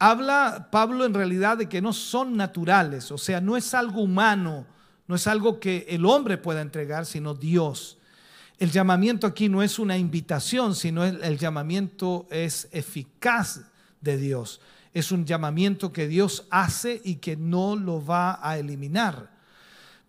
[0.10, 4.66] habla Pablo en realidad de que no son naturales, o sea, no es algo humano,
[5.08, 7.98] no es algo que el hombre pueda entregar, sino Dios.
[8.60, 13.62] El llamamiento aquí no es una invitación, sino el, llamamiento es eficaz
[14.02, 14.60] de Dios.
[14.94, 19.32] Es un llamamiento que Dios hace y que no lo va a eliminar.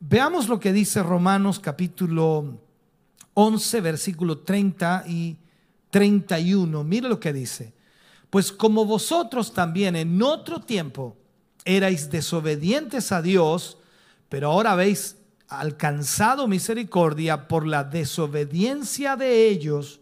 [0.00, 2.58] Veamos lo que dice Romanos capítulo
[3.34, 5.36] 11, versículo 30 y
[5.90, 6.82] 31.
[6.82, 7.72] Mire lo que dice.
[8.34, 11.16] Pues como vosotros también en otro tiempo
[11.64, 13.78] erais desobedientes a Dios,
[14.28, 20.00] pero ahora habéis alcanzado misericordia por la desobediencia de ellos.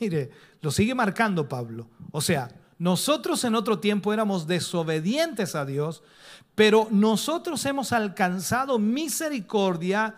[0.00, 0.30] Mire,
[0.62, 1.86] lo sigue marcando Pablo.
[2.10, 6.02] O sea, nosotros en otro tiempo éramos desobedientes a Dios,
[6.54, 10.14] pero nosotros hemos alcanzado misericordia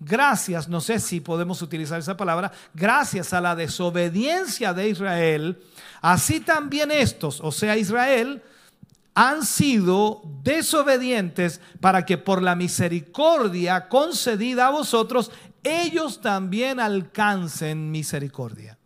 [0.00, 5.62] gracias, no sé si podemos utilizar esa palabra, gracias a la desobediencia de Israel,
[6.00, 8.42] así también estos, o sea, Israel,
[9.14, 15.30] han sido desobedientes para que por la misericordia concedida a vosotros,
[15.62, 18.78] ellos también alcancen misericordia.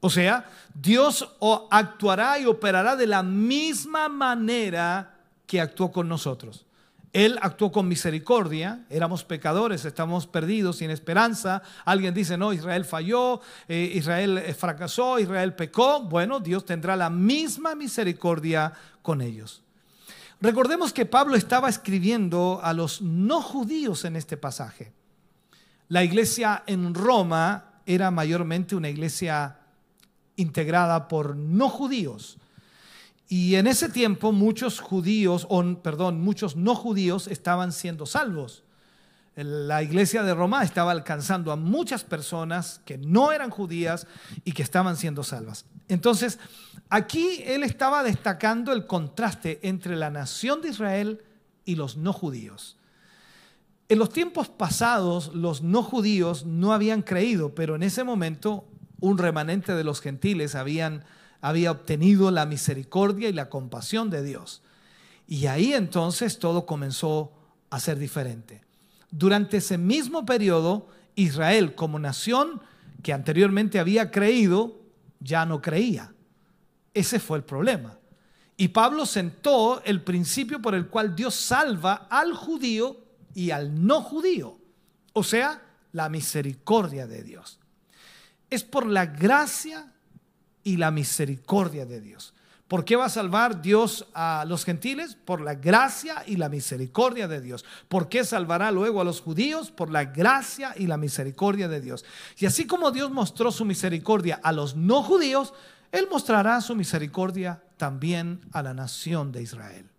[0.00, 1.28] O sea, Dios
[1.70, 5.16] actuará y operará de la misma manera
[5.46, 6.66] que actuó con nosotros.
[7.12, 11.62] Él actuó con misericordia, éramos pecadores, estamos perdidos, sin esperanza.
[11.84, 16.02] Alguien dice, no, Israel falló, eh, Israel eh, fracasó, Israel pecó.
[16.04, 19.62] Bueno, Dios tendrá la misma misericordia con ellos.
[20.40, 24.92] Recordemos que Pablo estaba escribiendo a los no judíos en este pasaje.
[25.88, 29.58] La iglesia en Roma era mayormente una iglesia
[30.36, 32.38] integrada por no judíos.
[33.32, 38.62] Y en ese tiempo muchos judíos, o, perdón, muchos no judíos estaban siendo salvos.
[39.36, 44.06] La iglesia de Roma estaba alcanzando a muchas personas que no eran judías
[44.44, 45.64] y que estaban siendo salvas.
[45.88, 46.40] Entonces,
[46.90, 51.22] aquí él estaba destacando el contraste entre la nación de Israel
[51.64, 52.76] y los no judíos.
[53.88, 58.68] En los tiempos pasados, los no judíos no habían creído, pero en ese momento
[59.00, 61.06] un remanente de los gentiles habían
[61.42, 64.62] había obtenido la misericordia y la compasión de Dios.
[65.26, 67.32] Y ahí entonces todo comenzó
[67.68, 68.64] a ser diferente.
[69.10, 72.62] Durante ese mismo periodo, Israel como nación
[73.02, 74.80] que anteriormente había creído,
[75.18, 76.14] ya no creía.
[76.94, 77.98] Ese fue el problema.
[78.56, 82.98] Y Pablo sentó el principio por el cual Dios salva al judío
[83.34, 84.58] y al no judío.
[85.12, 87.58] O sea, la misericordia de Dios.
[88.48, 89.91] Es por la gracia
[90.64, 92.34] y la misericordia de Dios.
[92.72, 95.14] ¿Por qué va a salvar Dios a los gentiles?
[95.14, 97.66] Por la gracia y la misericordia de Dios.
[97.86, 99.70] ¿Por qué salvará luego a los judíos?
[99.70, 102.02] Por la gracia y la misericordia de Dios.
[102.38, 105.52] Y así como Dios mostró su misericordia a los no judíos,
[105.90, 109.90] Él mostrará su misericordia también a la nación de Israel.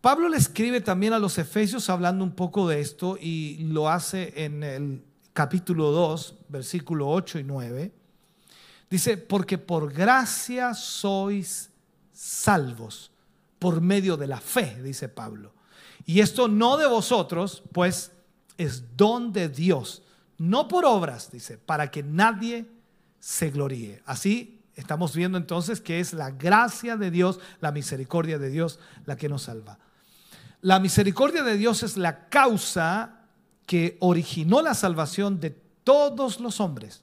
[0.00, 4.32] Pablo le escribe también a los efesios hablando un poco de esto y lo hace
[4.46, 5.04] en el
[5.34, 7.97] capítulo 2, versículo 8 y 9.
[8.90, 11.70] Dice, porque por gracia sois
[12.12, 13.10] salvos
[13.58, 15.52] por medio de la fe, dice Pablo.
[16.06, 18.12] Y esto no de vosotros, pues
[18.56, 20.02] es don de Dios,
[20.38, 22.66] no por obras, dice, para que nadie
[23.20, 24.02] se gloríe.
[24.06, 29.16] Así estamos viendo entonces que es la gracia de Dios, la misericordia de Dios la
[29.16, 29.78] que nos salva.
[30.60, 33.26] La misericordia de Dios es la causa
[33.66, 35.50] que originó la salvación de
[35.84, 37.02] todos los hombres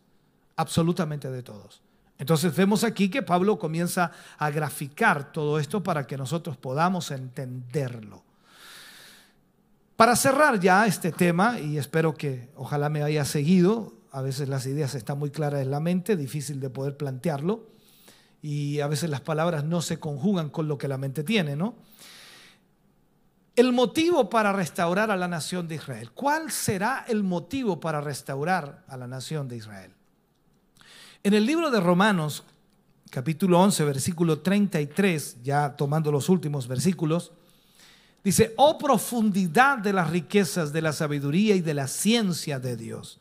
[0.56, 1.82] absolutamente de todos.
[2.18, 8.24] Entonces vemos aquí que Pablo comienza a graficar todo esto para que nosotros podamos entenderlo.
[9.96, 14.66] Para cerrar ya este tema, y espero que ojalá me haya seguido, a veces las
[14.66, 17.68] ideas están muy claras en la mente, difícil de poder plantearlo,
[18.42, 21.76] y a veces las palabras no se conjugan con lo que la mente tiene, ¿no?
[23.56, 26.12] El motivo para restaurar a la nación de Israel.
[26.12, 29.92] ¿Cuál será el motivo para restaurar a la nación de Israel?
[31.26, 32.44] En el libro de Romanos,
[33.10, 37.32] capítulo 11, versículo 33, ya tomando los últimos versículos,
[38.24, 43.20] dice, oh profundidad de las riquezas de la sabiduría y de la ciencia de Dios.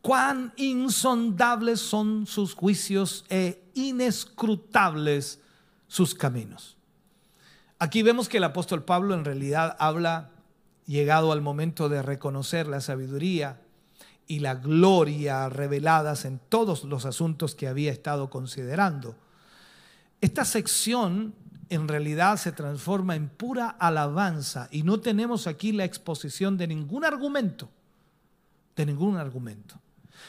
[0.00, 5.38] Cuán insondables son sus juicios e inescrutables
[5.88, 6.78] sus caminos.
[7.78, 10.30] Aquí vemos que el apóstol Pablo en realidad habla,
[10.86, 13.60] llegado al momento de reconocer la sabiduría
[14.32, 19.14] y la gloria reveladas en todos los asuntos que había estado considerando.
[20.22, 21.34] Esta sección
[21.68, 27.04] en realidad se transforma en pura alabanza y no tenemos aquí la exposición de ningún
[27.04, 27.68] argumento,
[28.74, 29.78] de ningún argumento.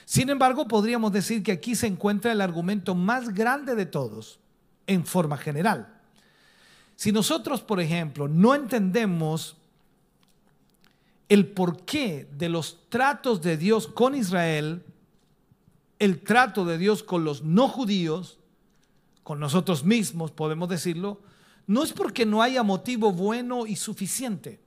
[0.03, 4.37] Sin embargo, podríamos decir que aquí se encuentra el argumento más grande de todos,
[4.85, 6.01] en forma general.
[6.97, 9.55] Si nosotros, por ejemplo, no entendemos
[11.29, 14.83] el porqué de los tratos de Dios con Israel,
[15.99, 18.39] el trato de Dios con los no judíos,
[19.23, 21.21] con nosotros mismos, podemos decirlo,
[21.65, 24.59] no es porque no haya motivo bueno y suficiente.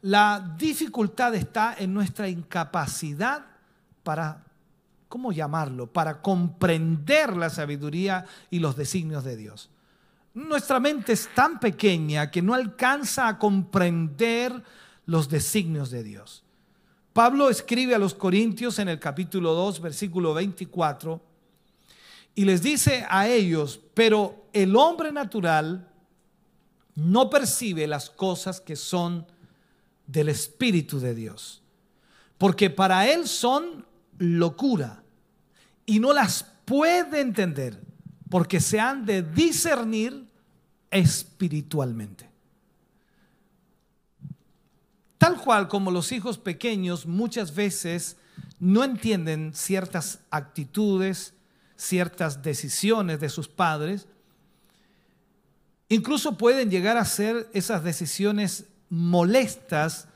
[0.00, 3.44] La dificultad está en nuestra incapacidad
[4.02, 4.44] para,
[5.08, 9.70] ¿cómo llamarlo?, para comprender la sabiduría y los designios de Dios.
[10.34, 14.62] Nuestra mente es tan pequeña que no alcanza a comprender
[15.08, 16.44] los designios de Dios.
[17.14, 21.18] Pablo escribe a los Corintios en el capítulo 2, versículo 24,
[22.34, 25.88] y les dice a ellos, pero el hombre natural
[26.94, 29.26] no percibe las cosas que son
[30.06, 31.62] del Espíritu de Dios,
[32.36, 33.86] porque para él son
[34.18, 35.02] locura
[35.86, 37.80] y no las puede entender,
[38.28, 40.26] porque se han de discernir
[40.90, 42.27] espiritualmente.
[45.18, 48.16] Tal cual como los hijos pequeños muchas veces
[48.60, 51.34] no entienden ciertas actitudes,
[51.76, 54.06] ciertas decisiones de sus padres,
[55.88, 60.08] incluso pueden llegar a ser esas decisiones molestas,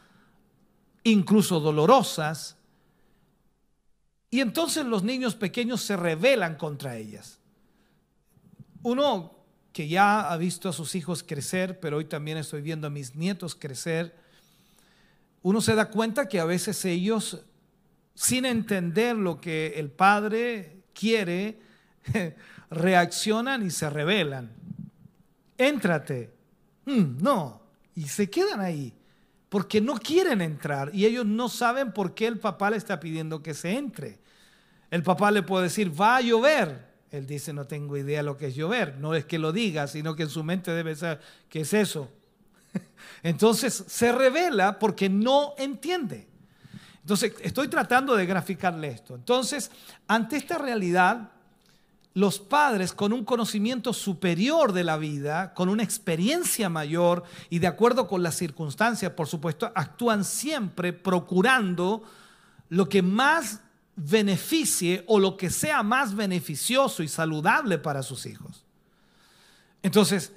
[1.05, 2.57] incluso dolorosas,
[4.31, 7.39] y entonces los niños pequeños se rebelan contra ellas.
[8.83, 9.37] Uno
[9.73, 13.15] que ya ha visto a sus hijos crecer, pero hoy también estoy viendo a mis
[13.15, 14.17] nietos crecer,
[15.43, 17.45] uno se da cuenta que a veces ellos,
[18.15, 21.59] sin entender lo que el padre quiere,
[22.71, 24.53] reaccionan y se rebelan.
[25.59, 26.33] Éntrate.
[26.85, 27.63] Mm, no.
[27.95, 28.95] Y se quedan ahí
[29.49, 33.43] porque no quieren entrar y ellos no saben por qué el papá le está pidiendo
[33.43, 34.19] que se entre.
[34.91, 36.93] El papá le puede decir, va a llover.
[37.11, 38.97] Él dice, no tengo idea lo que es llover.
[38.97, 41.21] No es que lo diga, sino que en su mente debe ser,
[41.51, 42.11] ¿qué es eso?
[43.23, 46.29] Entonces se revela porque no entiende.
[47.01, 49.15] Entonces estoy tratando de graficarle esto.
[49.15, 49.71] Entonces,
[50.07, 51.33] ante esta realidad,
[52.15, 57.67] los padres con un conocimiento superior de la vida, con una experiencia mayor y de
[57.67, 62.03] acuerdo con las circunstancias, por supuesto, actúan siempre procurando
[62.69, 63.61] lo que más
[63.97, 68.65] beneficie o lo que sea más beneficioso y saludable para sus hijos.
[69.83, 70.33] Entonces,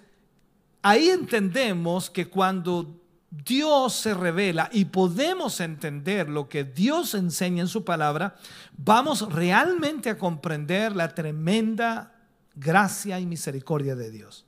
[0.85, 7.67] ahí entendemos que cuando Dios se revela y podemos entender lo que Dios enseña en
[7.67, 8.35] su palabra,
[8.77, 12.13] vamos realmente a comprender la tremenda
[12.53, 14.45] gracia y misericordia de Dios.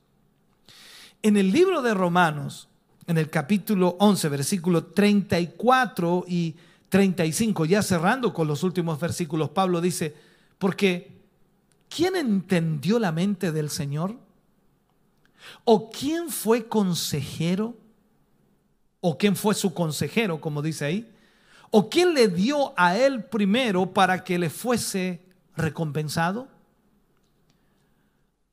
[1.24, 2.70] En el libro de Romanos,
[3.08, 6.56] en el capítulo 11, versículo 34 y
[6.90, 10.16] 35, ya cerrando con los últimos versículos, Pablo dice,
[10.60, 11.18] porque
[11.90, 14.27] ¿quién entendió la mente del Señor?
[15.64, 17.78] ¿O quién fue consejero?
[19.00, 21.14] ¿O quién fue su consejero, como dice ahí?
[21.72, 25.22] ¿O quién le dio a él primero para que le fuese
[25.56, 26.48] recompensado?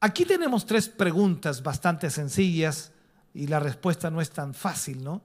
[0.00, 2.92] Aquí tenemos tres preguntas bastante sencillas
[3.32, 5.22] y la respuesta no es tan fácil, ¿no?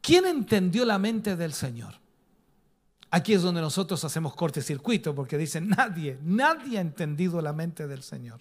[0.00, 1.94] ¿Quién entendió la mente del Señor?
[3.10, 8.02] Aquí es donde nosotros hacemos corte-circuito porque dicen, nadie, nadie ha entendido la mente del
[8.02, 8.40] Señor.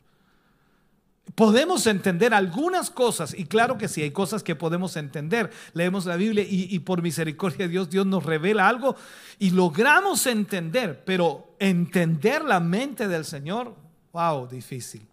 [1.35, 5.49] Podemos entender algunas cosas, y claro que sí, hay cosas que podemos entender.
[5.73, 8.95] Leemos la Biblia y, y, por misericordia de Dios, Dios nos revela algo
[9.39, 13.73] y logramos entender, pero entender la mente del Señor,
[14.11, 15.07] wow, difícil.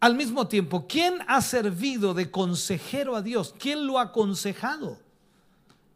[0.00, 3.54] al mismo tiempo, ¿quién ha servido de consejero a Dios?
[3.58, 4.98] ¿Quién lo ha aconsejado?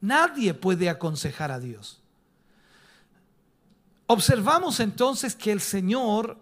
[0.00, 2.00] Nadie puede aconsejar a Dios.
[4.08, 6.36] Observamos entonces que el Señor,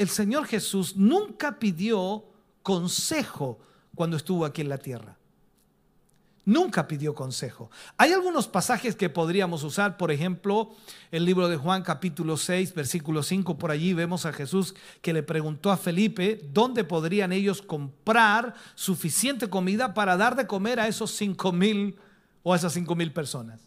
[0.00, 2.24] el Señor Jesús nunca pidió
[2.62, 3.58] consejo
[3.94, 5.18] cuando estuvo aquí en la tierra.
[6.46, 7.70] Nunca pidió consejo.
[7.98, 10.74] Hay algunos pasajes que podríamos usar, por ejemplo,
[11.10, 15.22] el libro de Juan capítulo 6, versículo 5, por allí vemos a Jesús que le
[15.22, 21.10] preguntó a Felipe dónde podrían ellos comprar suficiente comida para dar de comer a esos
[21.10, 21.98] cinco mil
[22.42, 23.60] o a esas cinco mil personas.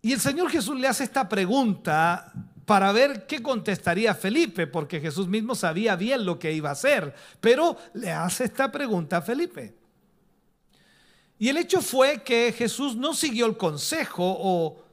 [0.00, 2.32] Y el Señor Jesús le hace esta pregunta
[2.68, 7.14] para ver qué contestaría Felipe, porque Jesús mismo sabía bien lo que iba a hacer,
[7.40, 9.72] pero le hace esta pregunta a Felipe.
[11.38, 14.84] Y el hecho fue que Jesús no siguió el consejo, o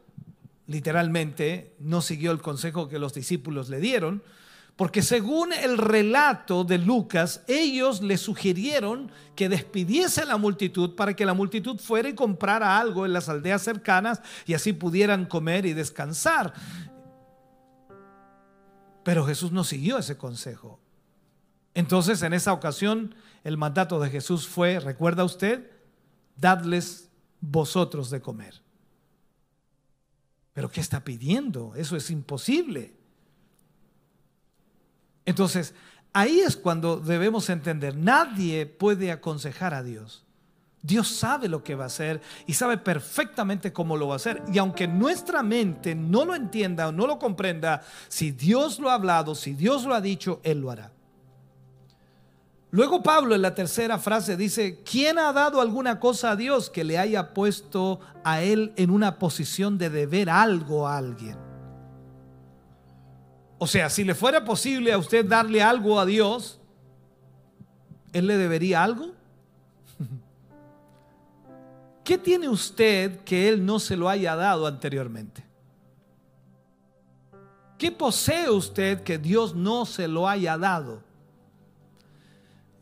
[0.67, 4.23] literalmente no siguió el consejo que los discípulos le dieron,
[4.77, 11.13] porque según el relato de Lucas, ellos le sugirieron que despidiese a la multitud para
[11.13, 15.65] que la multitud fuera y comprara algo en las aldeas cercanas y así pudieran comer
[15.65, 16.53] y descansar.
[19.05, 20.79] Pero Jesús no siguió ese consejo.
[21.75, 25.69] Entonces, en esa ocasión, el mandato de Jesús fue, ¿recuerda usted?
[26.35, 28.63] Dadles vosotros de comer.
[30.53, 31.75] Pero ¿qué está pidiendo?
[31.75, 32.95] Eso es imposible.
[35.23, 35.75] Entonces,
[36.11, 40.24] ahí es cuando debemos entender, nadie puede aconsejar a Dios.
[40.85, 44.43] Dios sabe lo que va a hacer y sabe perfectamente cómo lo va a hacer.
[44.53, 48.95] Y aunque nuestra mente no lo entienda o no lo comprenda, si Dios lo ha
[48.95, 50.91] hablado, si Dios lo ha dicho, Él lo hará.
[52.71, 56.83] Luego Pablo en la tercera frase dice, ¿quién ha dado alguna cosa a Dios que
[56.83, 61.37] le haya puesto a Él en una posición de deber algo a alguien?
[63.57, 66.59] O sea, si le fuera posible a usted darle algo a Dios,
[68.15, 69.14] ¿Él le debería algo?
[72.05, 75.43] ¿Qué tiene usted que Él no se lo haya dado anteriormente?
[77.79, 81.01] ¿Qué posee usted que Dios no se lo haya dado?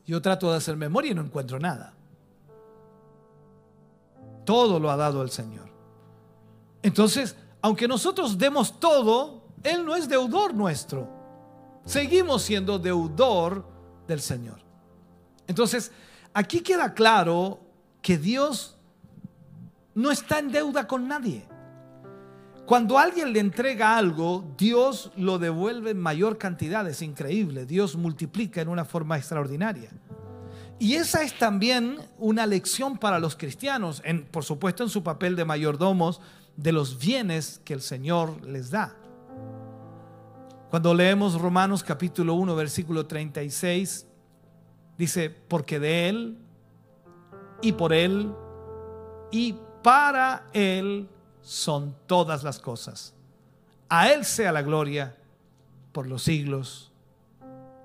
[0.05, 1.93] Yo trato de hacer memoria y no encuentro nada.
[4.43, 5.69] Todo lo ha dado el Señor.
[6.81, 11.07] Entonces, aunque nosotros demos todo, él no es deudor nuestro.
[11.85, 13.65] Seguimos siendo deudor
[14.05, 14.59] del Señor.
[15.47, 15.93] Entonces,
[16.33, 17.61] aquí queda claro
[18.01, 18.72] que Dios
[19.95, 21.45] no está en deuda con nadie.
[22.65, 27.65] Cuando alguien le entrega algo, Dios lo devuelve en mayor cantidad, es increíble.
[27.65, 29.89] Dios multiplica en una forma extraordinaria.
[30.79, 35.35] Y esa es también una lección para los cristianos, en, por supuesto en su papel
[35.35, 36.21] de mayordomos
[36.55, 38.95] de los bienes que el Señor les da.
[40.69, 44.07] Cuando leemos Romanos capítulo 1, versículo 36,
[44.97, 46.37] dice, porque de Él
[47.61, 48.33] y por Él
[49.31, 51.07] y para Él
[51.41, 53.13] son todas las cosas.
[53.89, 55.15] A Él sea la gloria
[55.91, 56.91] por los siglos.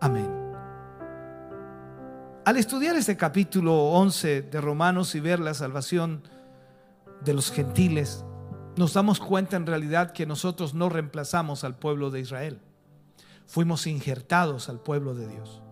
[0.01, 0.33] Amén.
[2.47, 6.23] Al estudiar este capítulo 11 de Romanos y ver la salvación
[7.23, 8.25] de los gentiles,
[8.77, 12.61] nos damos cuenta en realidad que nosotros no reemplazamos al pueblo de Israel
[13.49, 15.63] fuimos injertados al pueblo de Dios.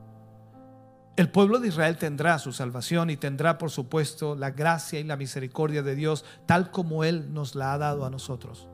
[1.16, 5.16] El pueblo de Israel tendrá su salvación y tendrá, por supuesto, la gracia y la
[5.16, 8.68] misericordia de Dios tal como Él nos la ha dado a nosotros.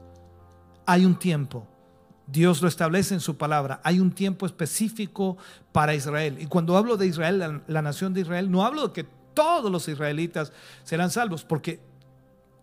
[0.84, 1.68] Hay un tiempo,
[2.26, 5.36] Dios lo establece en su palabra, hay un tiempo específico
[5.70, 6.38] para Israel.
[6.40, 9.86] Y cuando hablo de Israel, la, nación de Israel, no hablo de que todos los
[9.86, 11.78] israelitas serán salvos, porque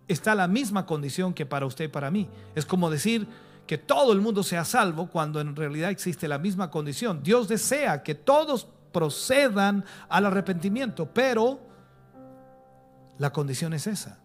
[0.10, 2.28] está la misma condición que para usted y para mí.
[2.54, 3.28] Es como decir,
[3.66, 7.24] que todo el mundo sea salvo cuando en realidad existe la misma condición.
[7.24, 11.60] Dios desea que todos procedan al arrepentimiento, pero
[13.18, 14.20] la condición es esa.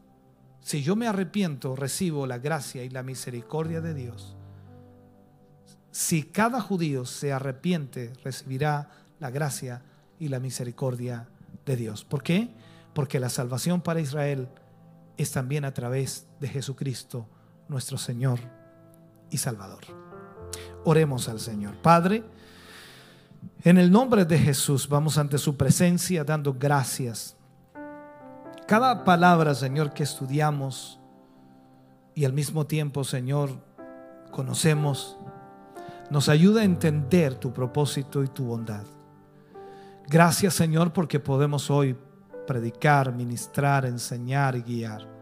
[0.61, 4.37] Si yo me arrepiento, recibo la gracia y la misericordia de Dios.
[5.91, 8.89] Si cada judío se arrepiente, recibirá
[9.21, 9.83] la gracia
[10.19, 11.29] y la misericordia
[11.67, 12.05] de Dios.
[12.05, 12.55] ¿Por qué?
[12.95, 14.49] Porque la salvación para Israel
[15.17, 17.29] es también a través de Jesucristo,
[17.69, 18.41] nuestro Señor
[19.31, 19.85] y Salvador.
[20.85, 21.77] Oremos al Señor.
[21.83, 22.25] Padre,
[23.65, 27.35] en el nombre de Jesús vamos ante su presencia dando gracias.
[28.67, 31.01] Cada palabra, Señor, que estudiamos
[32.15, 33.51] y al mismo tiempo, Señor,
[34.31, 35.17] conocemos,
[36.11, 38.85] nos ayuda a entender tu propósito y tu bondad.
[40.07, 41.97] Gracias, Señor, porque podemos hoy
[42.47, 45.14] predicar, ministrar, enseñar y guiar.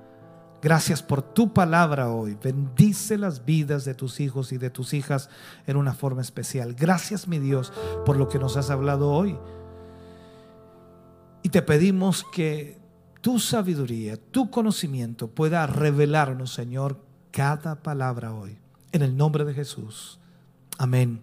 [0.63, 2.39] Gracias por tu palabra hoy.
[2.41, 5.29] Bendice las vidas de tus hijos y de tus hijas
[5.67, 6.75] en una forma especial.
[6.75, 7.73] Gracias, mi Dios,
[8.07, 9.37] por lo que nos has hablado hoy.
[11.43, 12.79] Y te pedimos que
[13.21, 17.01] tu sabiduría, tu conocimiento pueda revelarnos, Señor,
[17.33, 18.57] cada palabra hoy.
[18.93, 20.21] En el nombre de Jesús.
[20.79, 21.23] Amén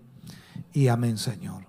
[0.73, 1.68] y amén, Señor.